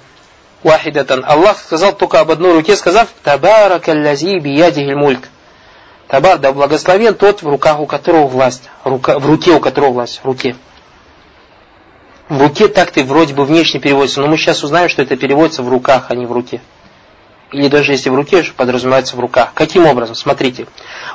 Вахидатан. 0.63 1.23
Аллах 1.25 1.59
сказал 1.59 1.93
только 1.93 2.19
об 2.19 2.31
одной 2.31 2.53
руке, 2.53 2.75
сказав 2.75 3.07
Табарака 3.23 3.93
лязи 3.93 4.39
биядихиль 4.39 4.95
мульк. 4.95 5.29
Табар, 6.07 6.37
да 6.37 6.51
благословен 6.51 7.15
тот, 7.15 7.41
в 7.41 7.47
руках 7.47 7.79
у 7.79 7.85
которого 7.85 8.27
власть. 8.27 8.69
Рука, 8.83 9.19
в 9.19 9.25
руке 9.25 9.51
у 9.51 9.59
которого 9.59 9.91
власть. 9.91 10.19
В 10.21 10.25
руке. 10.25 10.55
В 12.29 12.41
руке 12.41 12.67
так 12.67 12.91
ты 12.91 13.03
вроде 13.03 13.33
бы 13.33 13.45
внешне 13.45 13.79
переводится, 13.79 14.21
но 14.21 14.27
мы 14.27 14.37
сейчас 14.37 14.63
узнаем, 14.63 14.89
что 14.89 15.01
это 15.01 15.15
переводится 15.15 15.63
в 15.63 15.69
руках, 15.69 16.05
а 16.09 16.15
не 16.15 16.25
в 16.25 16.31
руке 16.31 16.61
или 17.53 17.67
даже 17.67 17.93
если 17.93 18.09
в 18.09 18.15
руке, 18.15 18.43
подразумевается 18.57 19.15
в 19.15 19.19
руках. 19.19 19.51
Каким 19.53 19.85
образом? 19.85 20.15
Смотрите. 20.15 20.67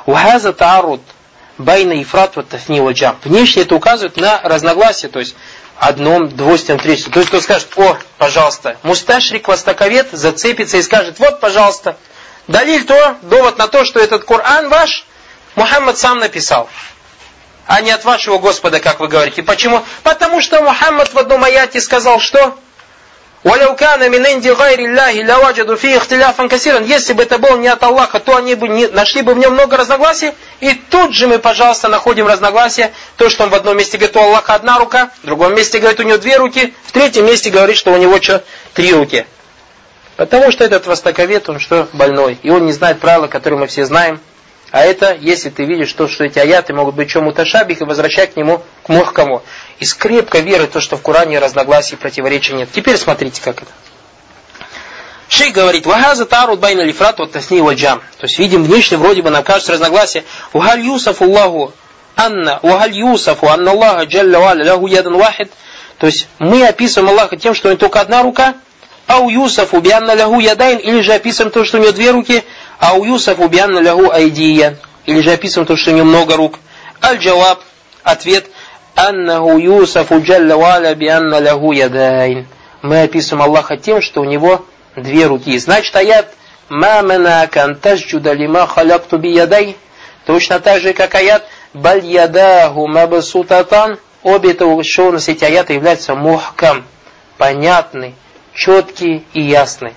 Ухаза 0.05 0.53
таарут 0.53 1.01
байна 1.57 2.01
ифрат 2.01 2.35
вот 2.35 2.49
тафни 2.49 2.81
джам. 2.93 3.17
Внешне 3.23 3.63
это 3.63 3.75
указывает 3.75 4.17
на 4.17 4.39
разногласие, 4.41 5.11
то 5.11 5.19
есть 5.19 5.35
одном, 5.77 6.29
двойственном, 6.29 6.79
третьем. 6.79 7.11
То 7.11 7.19
есть 7.19 7.29
кто 7.29 7.41
скажет, 7.41 7.67
о, 7.75 7.97
пожалуйста, 8.17 8.77
мусташрик, 8.83 9.47
востоковед 9.47 10.07
зацепится 10.11 10.77
и 10.77 10.81
скажет, 10.81 11.19
вот, 11.19 11.39
пожалуйста, 11.39 11.97
далиль 12.47 12.85
то, 12.85 13.17
довод 13.23 13.57
на 13.57 13.67
то, 13.67 13.85
что 13.85 13.99
этот 13.99 14.23
Коран 14.23 14.69
ваш, 14.69 15.05
Мухаммад 15.55 15.97
сам 15.97 16.19
написал 16.19 16.69
а 17.69 17.81
не 17.81 17.91
от 17.91 18.03
вашего 18.03 18.39
Господа, 18.39 18.79
как 18.79 18.99
вы 18.99 19.07
говорите. 19.07 19.43
Почему? 19.43 19.83
Потому 20.01 20.41
что 20.41 20.59
Мухаммад 20.63 21.13
в 21.13 21.17
одном 21.19 21.43
аяте 21.43 21.79
сказал, 21.79 22.19
что 22.19 22.57
Если 26.85 27.13
бы 27.13 27.23
это 27.23 27.37
было 27.37 27.55
не 27.55 27.69
от 27.69 27.81
Аллаха, 27.83 28.19
то 28.19 28.35
они 28.35 28.55
бы 28.55 28.67
не, 28.67 28.87
нашли 28.87 29.21
бы 29.21 29.33
в 29.33 29.37
нем 29.37 29.53
много 29.53 29.77
разногласий. 29.77 30.31
И 30.59 30.73
тут 30.73 31.13
же 31.13 31.27
мы, 31.27 31.39
пожалуйста, 31.39 31.87
находим 31.87 32.27
разногласия. 32.27 32.91
То, 33.15 33.29
что 33.29 33.43
он 33.43 33.49
в 33.49 33.55
одном 33.55 33.77
месте 33.77 33.97
говорит, 33.97 34.17
у 34.17 34.19
Аллаха 34.19 34.55
одна 34.55 34.77
рука, 34.77 35.11
в 35.23 35.25
другом 35.25 35.55
месте 35.55 35.79
говорит, 35.79 36.01
у 36.01 36.03
него 36.03 36.17
две 36.17 36.35
руки, 36.35 36.73
в 36.85 36.91
третьем 36.91 37.25
месте 37.27 37.49
говорит, 37.49 37.77
что 37.77 37.93
у 37.93 37.97
него 37.97 38.21
что, 38.21 38.43
три 38.73 38.93
руки. 38.93 39.25
Потому 40.17 40.51
что 40.51 40.65
этот 40.65 40.85
востоковед, 40.85 41.47
он 41.47 41.59
что, 41.59 41.87
больной. 41.93 42.37
И 42.43 42.49
он 42.49 42.65
не 42.65 42.73
знает 42.73 42.99
правила, 42.99 43.27
которые 43.27 43.57
мы 43.57 43.67
все 43.67 43.85
знаем. 43.85 44.19
А 44.71 44.81
это, 44.81 45.17
если 45.19 45.49
ты 45.49 45.65
видишь, 45.65 45.91
то, 45.93 46.07
что 46.07 46.25
эти 46.25 46.37
аяты 46.37 46.73
могут 46.73 46.95
быть 46.95 47.09
чем 47.09 47.23
муташабих, 47.23 47.81
и 47.81 47.83
возвращать 47.83 48.33
к 48.33 48.37
нему, 48.37 48.61
к 48.83 48.89
мухкому. 48.89 49.43
И 49.79 49.85
скрепко 49.85 50.39
веры 50.39 50.67
то, 50.67 50.79
что 50.79 50.95
в 50.95 51.01
Коране 51.01 51.39
разногласий 51.39 51.95
и 51.95 51.97
противоречий 51.97 52.53
нет. 52.53 52.69
Теперь 52.71 52.97
смотрите, 52.97 53.41
как 53.41 53.63
это. 53.63 53.71
Шейх 55.27 55.53
говорит, 55.53 55.85
вахаза 55.85 56.25
тарут 56.25 56.59
байна 56.59 56.81
лифрат 56.81 57.19
вот 57.19 57.31
тасни 57.31 57.61
ваджам. 57.61 58.01
То 58.17 58.25
есть 58.25 58.37
видим 58.39 58.63
внешне, 58.63 58.97
вроде 58.97 59.21
бы 59.21 59.29
нам 59.29 59.43
кажется 59.43 59.73
разногласие. 59.73 60.23
Ухаль 60.53 60.81
юсафу 60.81 61.25
Аллаху 61.25 61.73
анна, 62.15 62.59
ухаль 62.63 62.93
юсафу 62.93 63.47
анна 63.47 63.71
Аллаха 63.71 64.05
джалля 64.05 64.39
валя 64.39 64.73
лаху 64.73 64.87
ядан 64.87 65.17
вахид. 65.17 65.51
То 65.97 66.07
есть 66.07 66.27
мы 66.39 66.65
описываем 66.65 67.09
Аллаха 67.11 67.37
тем, 67.37 67.53
что 67.53 67.67
у 67.67 67.71
него 67.71 67.79
только 67.79 67.99
одна 67.99 68.23
рука, 68.23 68.55
а 69.09 69.17
у 69.19 69.29
Юсафу 69.29 69.79
бианна 69.81 70.13
лаху 70.13 70.39
ядайн, 70.39 70.77
или 70.77 71.01
же 71.01 71.13
описываем 71.13 71.51
то, 71.51 71.65
что 71.65 71.77
у 71.77 71.81
него 71.81 71.91
две 71.91 72.11
руки, 72.11 72.43
а 72.79 72.93
у 72.93 73.03
Юсафу 73.03 73.47
бианна 73.47 73.81
лаху 73.81 74.11
айдия, 74.11 74.77
или 75.05 75.21
же 75.21 75.31
описываем 75.31 75.67
то, 75.67 75.75
что 75.75 75.91
у 75.91 75.95
него 75.95 76.05
много 76.05 76.35
рук. 76.35 76.59
Аль-Джаваб, 77.03 77.59
ответ, 78.03 78.45
аннаху 78.95 79.57
Юсафу 79.57 80.21
джалля 80.21 80.55
валя 80.55 80.95
бианна 80.95 81.39
лаху 81.39 81.71
ядайн. 81.71 82.47
Мы 82.81 83.01
описываем 83.01 83.49
Аллаха 83.49 83.77
тем, 83.77 84.01
что 84.01 84.21
у 84.21 84.25
него 84.25 84.65
две 84.95 85.27
руки. 85.27 85.57
Значит, 85.57 85.95
аят 85.95 86.33
«Ма 86.69 87.01
манака 87.01 87.63
антажджуда 87.63 88.33
лима 88.33 88.67
халякту 88.67 89.17
би 89.17 89.31
ядай» 89.31 89.75
Точно 90.25 90.59
так 90.59 90.81
же, 90.81 90.93
как 90.93 91.15
аят 91.15 91.43
«Баль 91.73 92.05
ядаху 92.05 92.87
мабасутатан» 92.87 93.99
Обе 94.21 94.51
это 94.51 94.83
что 94.83 95.07
у 95.07 95.11
нас 95.13 95.29
эти 95.29 95.45
аяты 95.45 95.73
являются 95.73 96.13
мухкам, 96.13 96.83
понятный, 97.37 98.15
четкий 98.53 99.23
и 99.33 99.41
ясный. 99.41 99.93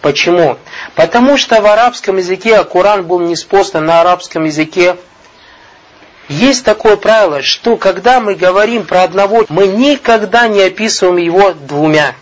Почему? 0.00 0.58
Потому 0.94 1.36
что 1.36 1.60
в 1.60 1.66
арабском 1.66 2.18
языке, 2.18 2.56
а 2.56 2.64
Коран 2.64 3.06
был 3.06 3.20
неспослан 3.20 3.86
на 3.86 4.00
арабском 4.00 4.44
языке, 4.44 4.96
есть 6.28 6.64
такое 6.64 6.96
правило, 6.96 7.42
что 7.42 7.76
когда 7.76 8.20
мы 8.20 8.34
говорим 8.34 8.84
про 8.84 9.02
одного, 9.02 9.46
мы 9.48 9.68
никогда 9.68 10.48
не 10.48 10.62
описываем 10.62 11.16
его 11.16 11.52
двумя. 11.52 12.14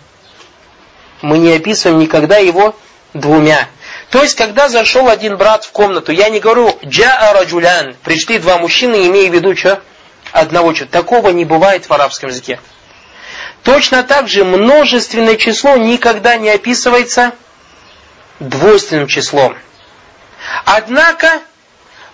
Мы 1.22 1.38
не 1.38 1.52
описываем 1.52 1.98
никогда 1.98 2.36
его 2.36 2.74
двумя. 3.14 3.68
То 4.10 4.22
есть, 4.22 4.36
когда 4.36 4.68
зашел 4.68 5.08
один 5.08 5.36
брат 5.36 5.64
в 5.64 5.72
комнату, 5.72 6.12
я 6.12 6.28
не 6.28 6.40
говорю 6.40 6.76
«Джаа 6.84 7.32
раджулян», 7.32 7.96
пришли 8.04 8.38
два 8.38 8.58
мужчины, 8.58 9.06
имея 9.06 9.30
в 9.30 9.34
виду 9.34 9.56
что? 9.56 9.80
одного 10.32 10.72
числа. 10.72 10.88
Такого 10.90 11.30
не 11.30 11.44
бывает 11.44 11.86
в 11.88 11.92
арабском 11.92 12.28
языке. 12.28 12.60
Точно 13.62 14.02
так 14.02 14.28
же 14.28 14.44
множественное 14.44 15.36
число 15.36 15.76
никогда 15.76 16.36
не 16.36 16.50
описывается 16.50 17.32
двойственным 18.40 19.06
числом. 19.06 19.56
Однако 20.64 21.40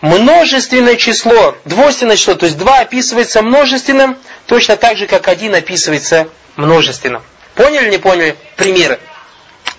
множественное 0.01 0.97
число, 0.97 1.57
двойственное 1.65 2.17
число, 2.17 2.35
то 2.35 2.47
есть 2.47 2.59
два 2.59 2.81
описывается 2.81 3.43
множественным, 3.43 4.17
точно 4.47 4.77
так 4.77 4.97
же, 4.97 5.07
как 5.07 5.29
один 5.29 5.55
описывается 5.55 6.29
множественным. 6.57 7.23
Поняли 7.55 7.91
не 7.91 7.99
поняли? 7.99 8.37
Примеры. 8.57 9.01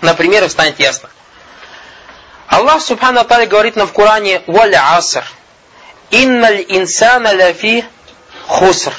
На 0.02 0.14
примерах 0.14 0.52
станет 0.52 0.80
ясно. 0.80 1.10
Аллах 2.48 2.82
Субхану 2.82 3.22
Аталя 3.22 3.48
говорит 3.48 3.76
нам 3.76 3.88
в 3.88 3.94
Коране 3.94 4.42
«Валя 4.48 4.98
аср» 4.98 5.24
«Инналь 6.10 6.66
инсана 6.68 7.32
ляфи 7.32 7.86
хуср» 8.48 8.94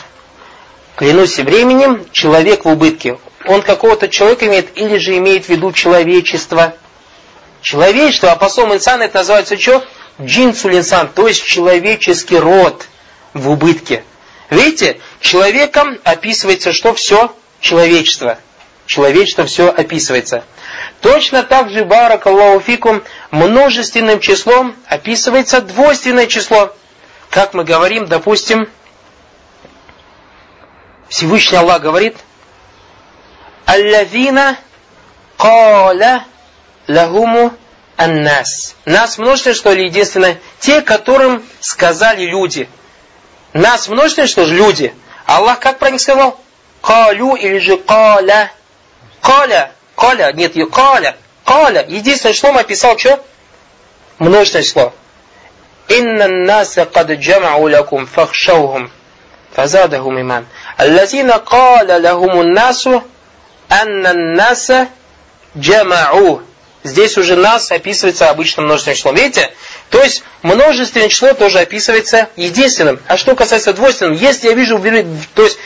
Клянусь 0.96 1.38
временем, 1.38 2.06
человек 2.12 2.64
в 2.64 2.68
убытке. 2.68 3.18
Он 3.46 3.62
какого-то 3.62 4.08
человека 4.08 4.46
имеет 4.46 4.76
или 4.78 4.98
же 4.98 5.16
имеет 5.18 5.46
в 5.46 5.48
виду 5.48 5.72
человечество. 5.72 6.74
Человечество, 7.62 8.32
а 8.32 8.36
посом 8.36 8.74
инсан 8.74 9.00
это 9.02 9.18
называется 9.18 9.56
что? 9.56 9.84
Джинсуль 10.20 10.78
инсан, 10.78 11.08
то 11.08 11.28
есть 11.28 11.44
человеческий 11.44 12.36
род 12.36 12.86
в 13.32 13.50
убытке. 13.50 14.04
Видите, 14.50 15.00
человеком 15.20 15.98
описывается 16.04 16.72
что? 16.72 16.92
Все 16.92 17.34
человечество. 17.60 18.38
Человечество 18.84 19.46
все 19.46 19.70
описывается. 19.70 20.44
Точно 21.00 21.44
так 21.44 21.70
же, 21.70 21.84
барак 21.84 22.26
Аллаху 22.26 23.00
множественным 23.30 24.18
числом 24.18 24.74
описывается 24.88 25.62
двойственное 25.62 26.26
число. 26.26 26.74
Как 27.30 27.54
мы 27.54 27.64
говорим, 27.64 28.06
допустим, 28.06 28.68
Всевышний 31.08 31.58
Аллах 31.58 31.80
говорит, 31.80 32.16
«Аллавина 33.66 34.58
каля 35.38 36.24
лахуму 36.88 37.52
аннас». 37.96 38.74
Нас 38.84 39.18
множественное, 39.18 39.54
что 39.54 39.72
ли, 39.72 39.86
единственное? 39.86 40.38
Те, 40.58 40.80
которым 40.80 41.42
сказали 41.60 42.24
люди. 42.24 42.68
Нас 43.52 43.88
множественное, 43.88 44.28
что 44.28 44.44
же, 44.44 44.54
люди. 44.54 44.94
Аллах 45.26 45.60
как 45.60 45.78
про 45.78 45.90
них 45.90 46.00
сказал? 46.00 46.38
Калю 46.80 47.36
или 47.36 47.58
же 47.58 47.76
каля. 47.76 48.52
Каля. 49.20 49.72
Каля. 49.94 50.32
Нет, 50.32 50.56
ее 50.56 50.66
каля. 50.66 51.16
Каля. 51.44 51.84
Единственное, 51.88 52.52
он 52.52 52.58
описал, 52.58 52.98
что? 52.98 53.24
Множественное 54.18 54.64
число. 54.64 54.94
Инна 55.88 56.28
наса 56.28 56.86
кад 56.86 57.10
джамау 57.10 57.68
лакум 57.68 58.06
фахшаухум. 58.06 58.90
Фазадахум 59.52 60.20
иман. 60.20 60.46
Аллазина 60.76 61.38
каля 61.38 61.98
лахуму 62.00 62.42
насу 62.42 63.04
анна 63.68 64.12
наса 64.12 64.88
джамау. 65.56 66.42
Здесь 66.84 67.16
уже 67.16 67.36
нас 67.36 67.70
описывается 67.70 68.28
обычным 68.28 68.66
множественным 68.66 68.96
числом. 68.96 69.14
Видите? 69.14 69.50
То 69.90 70.02
есть 70.02 70.24
множественное 70.42 71.08
число 71.08 71.32
тоже 71.32 71.60
описывается 71.60 72.28
единственным. 72.36 72.98
А 73.06 73.16
что 73.16 73.36
касается 73.36 73.72
двойственным, 73.72 74.14
если 74.14 74.48
я 74.48 74.54
вижу, 74.54 74.80
то 75.34 75.42
есть 75.42 75.58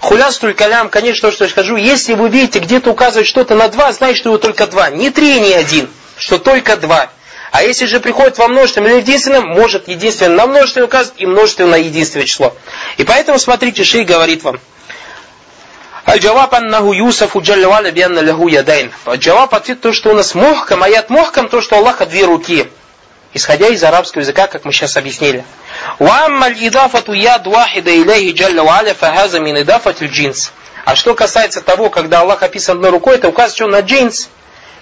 хулястуль 0.00 0.54
калям, 0.54 0.90
конечно, 0.90 1.28
то, 1.28 1.34
что 1.34 1.44
я 1.44 1.50
скажу, 1.50 1.76
если 1.76 2.14
вы 2.14 2.28
видите, 2.28 2.60
где-то 2.60 2.90
указывает 2.90 3.26
что-то 3.26 3.54
на 3.54 3.68
два, 3.68 3.92
знаете, 3.92 4.20
что 4.20 4.28
его 4.30 4.38
только 4.38 4.66
два. 4.66 4.90
Не 4.90 5.10
три, 5.10 5.40
не 5.40 5.54
один, 5.54 5.88
что 6.16 6.38
только 6.38 6.76
два. 6.76 7.10
А 7.50 7.62
если 7.62 7.86
же 7.86 8.00
приходит 8.00 8.36
во 8.38 8.48
множественном 8.48 8.90
или 8.90 8.98
единственном, 8.98 9.46
может 9.46 9.88
единственное 9.88 10.36
на 10.36 10.46
множественное 10.46 10.86
указывать 10.86 11.20
и 11.20 11.26
множественное 11.26 11.70
на 11.70 11.76
единственное 11.76 12.26
число. 12.26 12.54
И 12.96 13.04
поэтому, 13.04 13.38
смотрите, 13.38 13.84
Шей 13.84 14.04
говорит 14.04 14.42
вам, 14.42 14.58
Аль-Джаваб 16.06 16.52
аннаху 16.54 16.92
Юсафу 16.92 17.40
джаллаваля 17.40 17.90
бианна 17.90 18.20
ляху 18.20 18.48
ядайн. 18.48 18.92
Джаваб 19.16 19.54
ответ 19.54 19.80
то, 19.80 19.92
что 19.92 20.10
у 20.10 20.14
нас 20.14 20.34
мухкам, 20.34 20.82
аят 20.82 21.08
мухкам, 21.08 21.48
то, 21.48 21.62
что 21.62 21.76
у 21.76 21.78
Аллаха 21.78 22.04
две 22.04 22.26
руки. 22.26 22.68
Исходя 23.32 23.68
из 23.68 23.82
арабского 23.82 24.20
языка, 24.20 24.46
как 24.46 24.64
мы 24.64 24.72
сейчас 24.72 24.96
объяснили. 24.98 25.44
Уамма 25.98 26.46
аль-идафату 26.46 27.12
яд 27.12 27.46
вахида 27.46 27.90
илейхи 27.90 28.36
джаллаваля 28.36 28.94
фахаза 28.94 29.40
мин 29.40 29.60
идафатил 29.60 30.08
джинс. 30.08 30.52
А 30.84 30.94
что 30.94 31.14
касается 31.14 31.62
того, 31.62 31.88
когда 31.88 32.20
Аллах 32.20 32.42
описан 32.42 32.76
одной 32.76 32.90
рукой, 32.90 33.16
это 33.16 33.28
указывает, 33.28 33.56
что 33.56 33.66
на 33.66 33.80
джинс. 33.80 34.28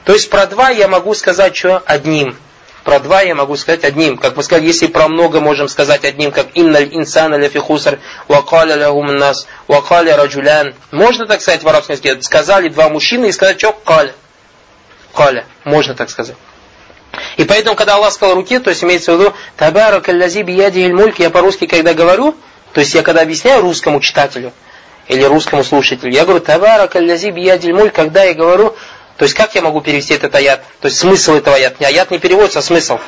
То 0.04 0.12
есть 0.12 0.28
про 0.28 0.46
два 0.46 0.70
я 0.70 0.88
могу 0.88 1.14
сказать, 1.14 1.56
что 1.56 1.82
одним. 1.86 2.36
Про 2.84 2.98
два 2.98 3.22
я 3.22 3.34
могу 3.34 3.56
сказать 3.56 3.84
одним. 3.84 4.18
Как 4.18 4.36
мы 4.36 4.42
сказали, 4.42 4.66
если 4.66 4.88
про 4.88 5.08
много 5.08 5.40
можем 5.40 5.68
сказать 5.68 6.04
одним, 6.04 6.32
как 6.32 6.48
инналь 6.54 6.88
инсана 6.92 7.36
ляфи 7.36 7.60
хусар, 7.60 8.00
вакаля 8.26 8.74
лягум 8.74 9.16
нас, 9.16 9.46
вакаля 9.68 10.16
раджулян. 10.16 10.74
Можно 10.90 11.26
так 11.26 11.40
сказать 11.40 11.62
в 11.62 11.68
арабском 11.68 11.94
языке? 11.94 12.20
Сказали 12.22 12.68
два 12.68 12.88
мужчины 12.88 13.26
и 13.26 13.32
сказать, 13.32 13.58
что 13.58 13.72
каля. 13.72 14.12
Каля. 15.14 15.44
Можно 15.64 15.94
так 15.94 16.10
сказать. 16.10 16.36
И 17.36 17.44
поэтому, 17.44 17.76
когда 17.76 17.96
Аллах 17.96 18.12
сказал 18.12 18.34
руки, 18.34 18.58
то 18.58 18.70
есть 18.70 18.82
имеется 18.82 19.12
в 19.12 19.20
виду, 19.20 19.34
табарак 19.56 20.08
аллази 20.08 20.42
биядихиль 20.42 20.94
мульк, 20.94 21.18
я 21.18 21.30
по-русски, 21.30 21.66
когда 21.66 21.94
говорю, 21.94 22.34
то 22.72 22.80
есть 22.80 22.94
я 22.94 23.02
когда 23.02 23.20
объясняю 23.20 23.60
русскому 23.60 24.00
читателю, 24.00 24.52
или 25.08 25.22
русскому 25.24 25.62
слушателю, 25.62 26.12
я 26.12 26.24
говорю, 26.24 26.40
табарак 26.40 26.96
аллази 26.96 27.30
биядихиль 27.30 27.74
мульк, 27.74 27.94
когда 27.94 28.24
я 28.24 28.34
говорю, 28.34 28.74
то 29.22 29.24
есть 29.24 29.36
как 29.36 29.54
я 29.54 29.62
могу 29.62 29.80
перевести 29.80 30.14
этот 30.14 30.34
аят? 30.34 30.64
То 30.80 30.86
есть 30.88 30.98
смысл 30.98 31.34
этого 31.34 31.54
аят. 31.54 31.78
Не 31.78 31.86
аят 31.86 32.10
не 32.10 32.18
переводится, 32.18 32.58
а 32.58 32.62
смысл. 32.62 32.98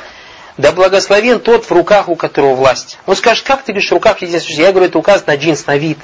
Да 0.55 0.71
благословен 0.71 1.41
тот, 1.41 1.65
в 1.65 1.71
руках 1.71 2.07
у 2.07 2.15
которого 2.15 2.55
власть. 2.55 2.97
Он 3.05 3.17
скажет, 3.17 3.45
как 3.45 3.63
ты 3.63 3.73
говоришь, 3.73 3.89
в 3.89 3.93
руках 3.93 4.21
единственное? 4.21 4.67
Я 4.67 4.71
говорю, 4.71 4.87
это 4.87 4.97
указ 4.97 5.27
на 5.27 5.35
джинс, 5.35 5.65
на 5.65 5.75
вид. 5.75 5.97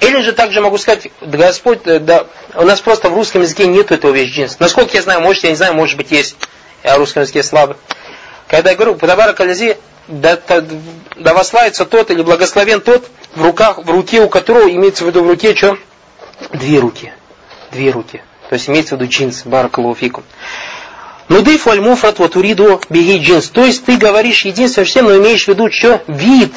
Или 0.00 0.22
же 0.22 0.32
также 0.32 0.62
могу 0.62 0.78
сказать, 0.78 1.08
Господь, 1.20 1.82
да, 1.82 2.24
у 2.54 2.62
нас 2.62 2.80
просто 2.80 3.10
в 3.10 3.14
русском 3.14 3.42
языке 3.42 3.66
нет 3.66 3.92
этого 3.92 4.12
вещи 4.12 4.32
джинс. 4.32 4.58
Насколько 4.58 4.96
я 4.96 5.02
знаю, 5.02 5.20
может, 5.20 5.44
я 5.44 5.50
не 5.50 5.56
знаю, 5.56 5.74
может 5.74 5.98
быть, 5.98 6.10
есть. 6.10 6.36
Я 6.82 6.94
в 6.94 6.98
русском 7.00 7.20
языке 7.20 7.42
слабый. 7.42 7.76
Когда 8.48 8.70
я 8.70 8.76
говорю, 8.76 8.94
Падабара 8.94 9.34
Калязи, 9.34 9.76
да, 10.08 10.38
да, 10.48 10.64
да 11.16 11.34
вославится 11.34 11.84
тот 11.84 12.10
или 12.10 12.22
благословен 12.22 12.80
тот, 12.80 13.06
в 13.34 13.44
руках, 13.44 13.76
в 13.76 13.90
руке 13.90 14.22
у 14.22 14.30
которого 14.30 14.70
имеется 14.70 15.04
в 15.04 15.08
виду 15.08 15.22
в 15.22 15.28
руке 15.28 15.54
что? 15.54 15.76
Две 16.54 16.78
руки. 16.78 17.12
Две 17.72 17.90
руки. 17.90 18.22
То 18.52 18.56
есть 18.56 18.68
имеется 18.68 18.96
в 18.96 19.00
виду 19.00 19.10
джинс, 19.10 19.44
баракалуфикум. 19.46 20.24
Нудыфу 21.30 21.70
аль-муфрат 21.70 22.18
вот 22.18 22.36
уриду 22.36 22.82
беги 22.90 23.16
джинс. 23.16 23.48
То 23.48 23.64
есть 23.64 23.86
ты 23.86 23.96
говоришь 23.96 24.44
единственное, 24.44 24.84
что 24.84 25.00
но 25.00 25.16
имеешь 25.16 25.46
в 25.46 25.48
виду 25.48 25.70
что? 25.72 26.02
Вид. 26.06 26.52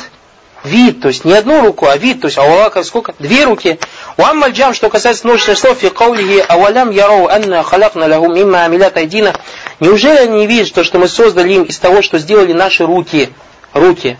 Вид, 0.66 1.00
то 1.00 1.08
есть 1.08 1.24
не 1.24 1.32
одну 1.32 1.62
руку, 1.62 1.86
а 1.88 1.96
вид, 1.96 2.20
то 2.20 2.28
есть 2.28 2.38
Аллаха 2.38 2.84
сколько? 2.84 3.16
Две 3.18 3.46
руки. 3.46 3.80
Уаммаль 4.18 4.52
джам, 4.52 4.74
что 4.74 4.90
касается 4.90 5.26
множественных 5.26 5.58
слов, 5.58 5.78
фи 5.78 5.88
каулихи 5.88 6.44
авалям 6.46 6.92
яроу 6.92 7.30
анна 7.30 7.64
халакна 7.64 8.08
лахум 8.08 8.36
имма 8.42 8.66
амилят 8.66 8.98
айдина. 8.98 9.34
Неужели 9.80 10.18
они 10.18 10.40
не 10.40 10.48
видят, 10.48 10.74
то, 10.74 10.84
что 10.84 11.00
мы 11.00 11.08
создали 11.08 11.54
им 11.54 11.64
из 11.64 11.80
того, 11.80 12.02
что 12.02 12.20
сделали 12.20 12.52
наши 12.52 12.86
руки? 12.86 13.30
Руки. 13.72 14.18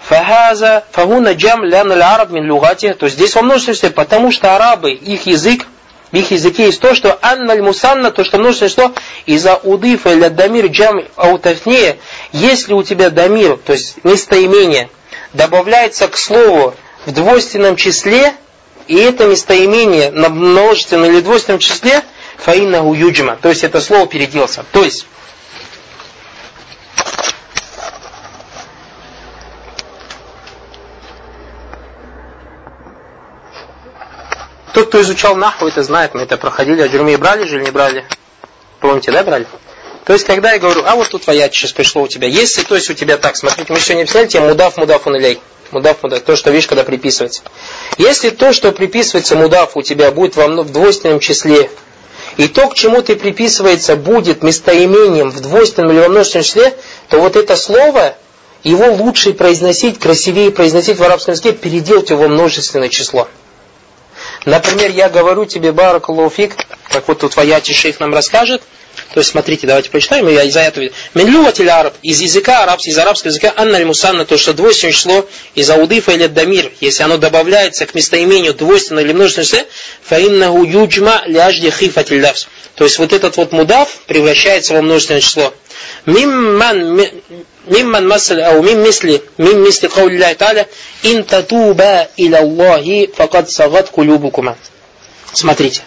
Фахаза, 0.00 0.84
фагуна 0.92 1.32
джам 1.32 1.64
лян 1.64 1.90
араб 1.90 2.32
мин 2.32 2.52
лугати. 2.52 2.92
То 2.92 3.06
есть 3.06 3.16
здесь 3.16 3.34
во 3.34 3.40
множестве, 3.40 3.88
потому 3.88 4.30
что 4.30 4.54
арабы, 4.54 4.92
их 4.92 5.24
язык, 5.24 5.66
их 6.14 6.30
языке 6.30 6.66
есть 6.66 6.80
то, 6.80 6.94
что 6.94 7.18
анналь 7.22 7.60
мусанна, 7.62 8.10
то, 8.10 8.24
что 8.24 8.38
множество 8.38 8.68
что, 8.68 8.94
из-за 9.26 9.56
удыфа 9.56 10.10
или 10.12 10.28
дамир 10.28 10.66
джам 10.66 11.02
аутафнея, 11.16 11.98
если 12.32 12.72
у 12.72 12.82
тебя 12.82 13.10
дамир, 13.10 13.56
то 13.56 13.72
есть 13.72 14.04
местоимение, 14.04 14.90
добавляется 15.32 16.08
к 16.08 16.16
слову 16.16 16.74
в 17.06 17.12
двойственном 17.12 17.76
числе, 17.76 18.34
и 18.86 18.96
это 18.96 19.26
местоимение 19.26 20.10
на 20.10 20.28
множественном 20.28 21.10
или 21.10 21.20
двойственном 21.20 21.58
числе, 21.58 22.02
фаинна 22.36 22.76
юджма, 22.94 23.36
то 23.40 23.48
есть 23.48 23.64
это 23.64 23.80
слово 23.80 24.06
переделся. 24.06 24.64
То 24.72 24.82
есть, 24.82 25.06
Тот, 34.74 34.88
кто 34.88 35.00
изучал 35.02 35.36
наху, 35.36 35.68
это 35.68 35.84
знает, 35.84 36.14
мы 36.14 36.22
это 36.22 36.36
проходили, 36.36 36.82
а 36.82 36.88
джурми 36.88 37.14
брали 37.14 37.46
же 37.46 37.56
или 37.56 37.64
не 37.66 37.70
брали? 37.70 38.04
Помните, 38.80 39.12
да, 39.12 39.22
брали? 39.22 39.46
То 40.04 40.12
есть, 40.12 40.26
когда 40.26 40.52
я 40.52 40.58
говорю, 40.58 40.82
а 40.84 40.96
вот 40.96 41.08
тут 41.08 41.22
твоя 41.22 41.48
сейчас 41.48 41.72
пришло 41.72 42.02
у 42.02 42.08
тебя. 42.08 42.26
Если, 42.26 42.64
то 42.64 42.74
есть 42.74 42.90
у 42.90 42.94
тебя 42.94 43.16
так, 43.16 43.36
смотрите, 43.36 43.72
мы 43.72 43.78
сегодня 43.78 44.02
объясняли 44.02 44.26
тебе 44.26 44.42
мудав, 44.42 44.76
мудав, 44.76 45.06
уналей. 45.06 45.40
Мудав, 45.70 46.02
мудав, 46.02 46.20
то, 46.22 46.34
что 46.34 46.50
видишь, 46.50 46.66
когда 46.66 46.82
приписывается. 46.82 47.42
Если 47.98 48.30
то, 48.30 48.52
что 48.52 48.72
приписывается 48.72 49.36
мудав 49.36 49.76
у 49.76 49.82
тебя 49.82 50.10
будет 50.10 50.34
во, 50.34 50.48
в 50.48 50.72
двойственном 50.72 51.20
числе, 51.20 51.70
и 52.36 52.48
то, 52.48 52.68
к 52.68 52.74
чему 52.74 53.00
ты 53.00 53.14
приписывается, 53.14 53.94
будет 53.94 54.42
местоимением 54.42 55.30
в 55.30 55.40
двойственном 55.40 55.92
или 55.92 56.00
во 56.00 56.08
множественном 56.08 56.44
числе, 56.44 56.74
то 57.08 57.20
вот 57.20 57.36
это 57.36 57.56
слово, 57.56 58.16
его 58.64 58.92
лучше 58.92 59.34
произносить, 59.34 60.00
красивее 60.00 60.50
произносить 60.50 60.98
в 60.98 61.02
арабском 61.04 61.32
языке, 61.32 61.52
переделать 61.52 62.10
его 62.10 62.22
во 62.22 62.28
множественное 62.28 62.88
число. 62.88 63.28
Например, 64.44 64.90
я 64.90 65.08
говорю 65.08 65.46
тебе, 65.46 65.72
Баракалуфик, 65.72 66.56
как 66.90 67.08
вот 67.08 67.20
тут 67.20 67.34
в 67.34 67.38
аяте 67.38 67.72
шейх 67.72 68.00
нам 68.00 68.12
расскажет, 68.12 68.62
то 69.12 69.20
есть, 69.20 69.30
смотрите, 69.30 69.66
давайте 69.66 69.90
прочитаем, 69.90 70.28
я 70.28 70.42
из 70.44 70.56
аята 70.56 70.80
Минлюватель 71.14 71.68
араб, 71.68 71.94
из 72.02 72.20
языка 72.20 72.62
арабского, 72.62 72.90
из 72.90 72.98
арабского 72.98 73.30
языка, 73.30 73.52
анна 73.56 73.78
мусанна, 73.84 74.24
то, 74.24 74.36
что 74.36 74.52
двойственное 74.52 74.92
число 74.92 75.28
из 75.54 75.68
аудифа 75.70 76.12
или 76.12 76.26
дамир, 76.26 76.72
если 76.80 77.02
оно 77.02 77.16
добавляется 77.16 77.86
к 77.86 77.94
местоимению 77.94 78.54
двойственное 78.54 79.04
или 79.04 79.12
множественное 79.12 79.46
число, 79.46 79.60
фаиннаху 80.02 80.64
юджма 80.64 81.22
ляжди 81.26 81.70
хифатиль 81.70 82.22
лавс. 82.22 82.48
То 82.74 82.84
есть, 82.84 82.98
вот 82.98 83.12
этот 83.12 83.36
вот 83.36 83.52
мудав 83.52 83.88
превращается 84.06 84.74
во 84.74 84.82
множественное 84.82 85.20
число. 85.20 85.54
Мимман 86.06 87.00
мимман 87.66 88.08
масаль 88.08 88.42
ау 88.42 88.62
мим 88.62 88.82
мисли 88.82 89.22
мим 89.38 89.62
мисли 89.62 89.88
каули 89.88 90.18
та'аля 90.34 90.66
ин 91.02 91.24
татуба 91.24 92.08
иля 92.16 92.38
Аллахи 92.38 93.10
факад 93.14 93.50
сагат 93.50 93.90
кулюбукума. 93.90 94.56
Смотрите. 95.32 95.82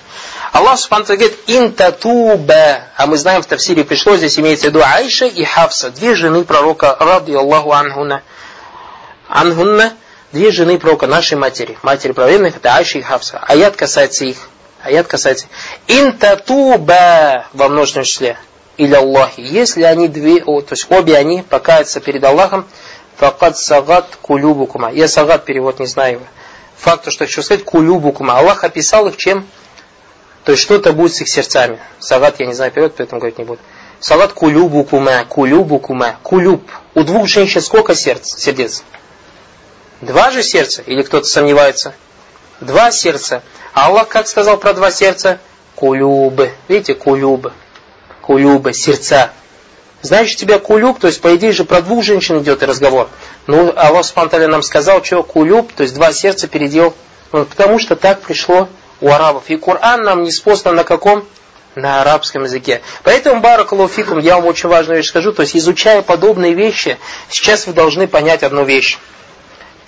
Аллах 0.52 0.80
Субхану 0.80 1.06
говорит, 1.06 1.38
интатуба. 1.48 2.82
А 2.96 3.06
мы 3.06 3.18
знаем, 3.18 3.42
в 3.42 3.46
Тавсире 3.46 3.84
пришло, 3.84 4.16
здесь 4.18 4.40
имеется 4.40 4.68
в 4.68 4.70
виду 4.70 4.82
Айша 4.84 5.26
и 5.26 5.44
Хавса, 5.44 5.92
две 5.92 6.16
жены 6.16 6.44
пророка, 6.44 6.96
ради 7.00 7.34
Аллаху 7.34 7.72
анхуна. 7.72 8.24
Анхунна, 9.28 9.94
две 10.32 10.52
жены 10.52 10.80
пророка, 10.80 11.06
нашей 11.06 11.38
матери. 11.38 11.78
Матери 11.84 12.12
праведных, 12.12 12.58
это 12.58 12.76
Айша 12.76 12.98
и 12.98 13.02
Хавса. 13.02 13.40
Аят 13.48 13.76
касается 13.76 14.26
их. 14.26 14.38
Аят 14.84 15.08
касается 15.08 15.48
Интатуба 15.88 17.46
во 17.54 17.68
множественном 17.68 18.06
числе. 18.06 18.38
Или 18.78 18.94
Аллахи. 18.94 19.42
Если 19.42 19.84
они 19.84 20.08
две, 20.08 20.40
то 20.42 20.66
есть 20.72 20.88
обе 20.90 21.18
они 21.18 21.42
покаются 21.42 22.00
перед 22.00 22.24
Аллахом, 22.24 22.66
факад 23.16 23.58
сагат 23.58 24.18
кулюбукума. 24.22 24.92
Я 24.92 25.08
сагат 25.08 25.46
перевод 25.46 25.80
не 25.80 25.88
знаю 25.88 26.14
его. 26.14 26.26
Факт, 26.78 27.12
что 27.12 27.26
хочу 27.26 27.42
сказать, 27.42 27.64
кулюбукума. 27.64 28.38
Аллах 28.38 28.64
описал 28.64 29.08
их 29.08 29.18
чем? 29.18 29.48
То 30.48 30.54
есть 30.54 30.64
что-то 30.64 30.94
будет 30.94 31.14
с 31.14 31.20
их 31.20 31.28
сердцами. 31.28 31.78
Салат, 32.00 32.40
я 32.40 32.46
не 32.46 32.54
знаю 32.54 32.72
перевод, 32.72 32.94
поэтому 32.96 33.20
говорить 33.20 33.38
не 33.38 33.44
буду. 33.44 33.60
Салат 34.00 34.32
кулюбу 34.32 34.86
кума, 34.86 35.26
кулюбу 35.26 35.78
кума, 35.78 36.16
кулюб. 36.24 36.64
У 36.94 37.04
двух 37.04 37.28
женщин 37.28 37.60
сколько 37.60 37.96
сердц, 37.96 38.38
сердец? 38.38 38.84
Два 40.00 40.32
же 40.32 40.44
сердца? 40.44 40.84
Или 40.84 41.02
кто-то 41.02 41.26
сомневается? 41.26 41.94
Два 42.62 42.92
сердца. 42.92 43.44
А 43.74 43.88
Аллах 43.88 44.08
как 44.08 44.28
сказал 44.28 44.56
про 44.56 44.72
два 44.74 44.90
сердца? 44.90 45.40
Кулюбы. 45.76 46.52
Видите, 46.70 46.94
кулюбы. 46.94 47.52
Кулюбы, 48.28 48.74
сердца. 48.74 49.32
Значит, 50.02 50.36
у 50.36 50.42
тебя 50.42 50.60
кулюб, 50.60 51.00
то 51.00 51.08
есть, 51.08 51.22
по 51.22 51.34
идее 51.38 51.54
же, 51.54 51.64
про 51.64 51.82
двух 51.82 52.04
женщин 52.04 52.40
идет 52.40 52.62
разговор. 52.62 53.08
Ну, 53.48 53.72
Аллах 53.74 54.04
Субтитры 54.04 54.48
нам 54.48 54.64
сказал, 54.64 55.02
что 55.02 55.24
кулюб, 55.24 55.72
то 55.72 55.84
есть, 55.84 55.96
два 55.96 56.12
сердца 56.12 56.50
передел. 56.50 56.94
Ну, 57.32 57.46
потому 57.46 57.80
что 57.80 57.96
так 57.96 58.20
пришло 58.20 58.68
у 59.00 59.10
арабов. 59.10 59.44
И 59.48 59.56
Коран 59.56 60.04
нам 60.04 60.24
не 60.24 60.32
спослан 60.32 60.76
на 60.76 60.84
каком? 60.84 61.26
На 61.76 62.02
арабском 62.02 62.44
языке. 62.44 62.82
Поэтому, 63.04 63.40
баракалуфикум, 63.40 64.20
я 64.20 64.36
вам 64.36 64.48
очень 64.48 64.68
важную 64.68 64.98
вещь 64.98 65.08
скажу. 65.08 65.32
То 65.32 65.44
есть, 65.44 65.56
изучая 65.56 66.02
подобные 66.02 66.54
вещи, 66.54 66.98
сейчас 67.30 67.66
вы 67.66 67.72
должны 67.72 68.10
понять 68.10 68.44
одну 68.44 68.66
вещь. 68.66 69.00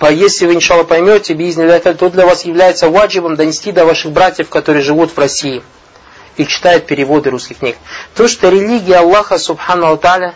Если 0.10 0.45
вы, 0.45 0.54
иншалла, 0.54 0.86
поймете, 0.86 1.36
то 1.36 2.10
для 2.10 2.25
вас 2.25 2.45
является 2.45 2.88
ваджибом 2.88 3.36
донести 3.36 3.73
до 3.73 3.84
ваших 3.84 4.13
братьев, 4.13 4.47
которые 4.47 4.82
живут 4.82 5.12
в 5.12 5.19
России 5.19 5.62
и 6.39 6.47
читают 6.47 6.88
переводы 6.88 7.30
русских 7.30 7.60
книг. 7.60 7.75
То, 8.15 8.30
что 8.30 8.49
религия 8.49 8.99
Аллаха, 8.99 9.38
субхану 9.38 9.88
алталя, 9.88 10.36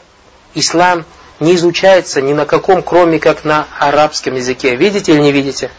ислам, 0.53 1.05
не 1.39 1.55
изучается 1.55 2.21
ни 2.21 2.33
на 2.33 2.45
каком, 2.45 2.83
кроме 2.83 3.19
как 3.19 3.45
на 3.45 3.67
арабском 3.79 4.35
языке. 4.35 4.75
Видите 4.75 5.13
или 5.13 5.21
не 5.21 5.31
видите? 5.31 5.71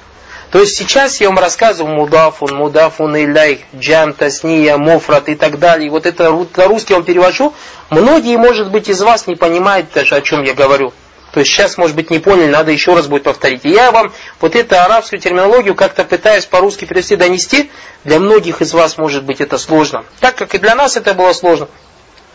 То 0.51 0.61
есть 0.61 0.77
сейчас 0.77 1.21
я 1.21 1.29
вам 1.29 1.39
рассказываю 1.39 1.95
мудафун, 1.95 2.55
мудафун 2.55 3.15
илляй, 3.17 3.67
джам, 3.77 4.15
тасния, 4.15 4.79
муфрат 4.79 5.29
и 5.29 5.35
так 5.35 5.59
далее. 5.59 5.91
Вот 5.91 6.07
это 6.07 6.31
на 6.31 6.69
русский 6.69 6.95
я 6.95 6.97
вам 6.97 7.05
перевожу. 7.05 7.53
Многие, 7.91 8.39
может 8.39 8.71
быть, 8.71 8.89
из 8.89 9.03
вас 9.03 9.27
не 9.27 9.37
понимают 9.37 9.89
даже, 9.93 10.15
о 10.15 10.23
чем 10.23 10.43
я 10.43 10.55
говорю. 10.55 10.95
То 11.35 11.41
есть 11.41 11.51
сейчас, 11.51 11.77
может 11.77 11.97
быть, 11.97 12.11
не 12.11 12.21
поняли, 12.21 12.47
надо 12.47 12.71
еще 12.71 12.95
раз 12.95 13.09
будет 13.09 13.25
повторить. 13.25 13.65
И 13.65 13.69
я 13.69 13.91
вам 13.91 14.13
вот 14.41 14.55
эту 14.55 14.79
арабскую 14.79 15.21
терминологию 15.21 15.75
как-то 15.75 16.05
пытаюсь 16.05 16.47
по-русски 16.47 16.85
перевести, 16.85 17.17
донести. 17.17 17.73
Для 18.05 18.21
многих 18.21 18.63
из 18.63 18.73
вас, 18.73 18.99
может 18.99 19.25
быть, 19.25 19.41
это 19.41 19.59
сложно. 19.59 20.05
Так 20.21 20.37
как 20.37 20.55
и 20.55 20.59
для 20.59 20.77
нас 20.77 20.97
это 20.97 21.13
было 21.13 21.33
сложно, 21.33 21.67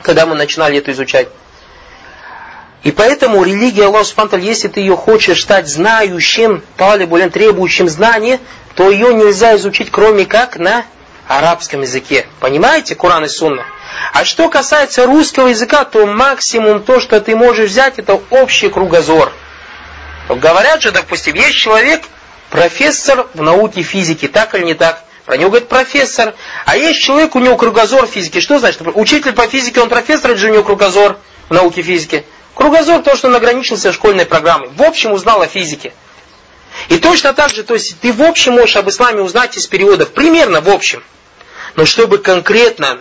когда 0.01 0.25
мы 0.25 0.35
начинали 0.35 0.79
это 0.79 0.91
изучать. 0.91 1.29
И 2.83 2.91
поэтому 2.91 3.41
религия 3.45 3.85
Аллаха 3.85 4.03
Субхану 4.03 4.43
если 4.43 4.67
ты 4.67 4.81
ее 4.81 4.97
хочешь 4.97 5.43
стать 5.43 5.69
знающим, 5.69 6.61
талибулен, 6.75 7.29
требующим 7.29 7.87
знания, 7.87 8.37
то 8.75 8.89
ее 8.89 9.13
нельзя 9.13 9.55
изучить, 9.55 9.91
кроме 9.91 10.25
как 10.25 10.57
на 10.57 10.83
арабском 11.25 11.83
языке. 11.83 12.27
Понимаете, 12.41 12.95
Коран 12.95 13.23
и 13.23 13.29
Сунна? 13.29 13.63
А 14.13 14.25
что 14.25 14.49
касается 14.49 15.05
русского 15.05 15.47
языка, 15.47 15.85
то 15.85 16.05
максимум 16.05 16.83
то, 16.83 16.99
что 16.99 17.19
ты 17.21 17.35
можешь 17.35 17.69
взять, 17.69 17.99
это 17.99 18.19
общий 18.29 18.69
кругозор. 18.69 19.31
Говорят 20.27 20.81
же, 20.81 20.91
допустим, 20.91 21.35
есть 21.35 21.57
человек, 21.57 22.03
профессор 22.49 23.27
в 23.33 23.41
науке 23.41 23.81
физики, 23.81 24.27
так 24.27 24.55
или 24.55 24.63
не 24.63 24.73
так? 24.73 25.03
Про 25.25 25.37
него 25.37 25.49
говорит 25.49 25.69
профессор. 25.69 26.33
А 26.65 26.75
есть 26.75 27.01
человек, 27.01 27.35
у 27.35 27.39
него 27.39 27.55
кругозор 27.55 28.07
физики. 28.07 28.39
Что 28.39 28.59
значит? 28.59 28.81
Учитель 28.95 29.33
по 29.33 29.47
физике, 29.47 29.79
он 29.79 29.89
профессор, 29.89 30.31
или 30.31 30.37
же 30.37 30.49
у 30.49 30.53
него 30.53 30.63
кругозор 30.63 31.17
в 31.49 31.53
науке 31.53 31.81
физики? 31.81 32.25
Кругозор 32.55 33.01
то, 33.03 33.15
что 33.15 33.27
он 33.27 33.35
ограничился 33.35 33.93
школьной 33.93 34.25
программой. 34.25 34.69
В 34.69 34.81
общем 34.81 35.11
узнал 35.11 35.41
о 35.41 35.47
физике. 35.47 35.93
И 36.87 36.97
точно 36.97 37.33
так 37.33 37.53
же, 37.53 37.63
то 37.63 37.73
есть 37.73 37.99
ты 37.99 38.11
в 38.11 38.21
общем 38.21 38.53
можешь 38.53 38.75
об 38.75 38.89
исламе 38.89 39.21
узнать 39.21 39.57
из 39.57 39.67
периодов, 39.67 40.11
примерно 40.13 40.61
в 40.61 40.69
общем. 40.69 41.03
Но 41.75 41.85
чтобы 41.85 42.17
конкретно 42.17 42.99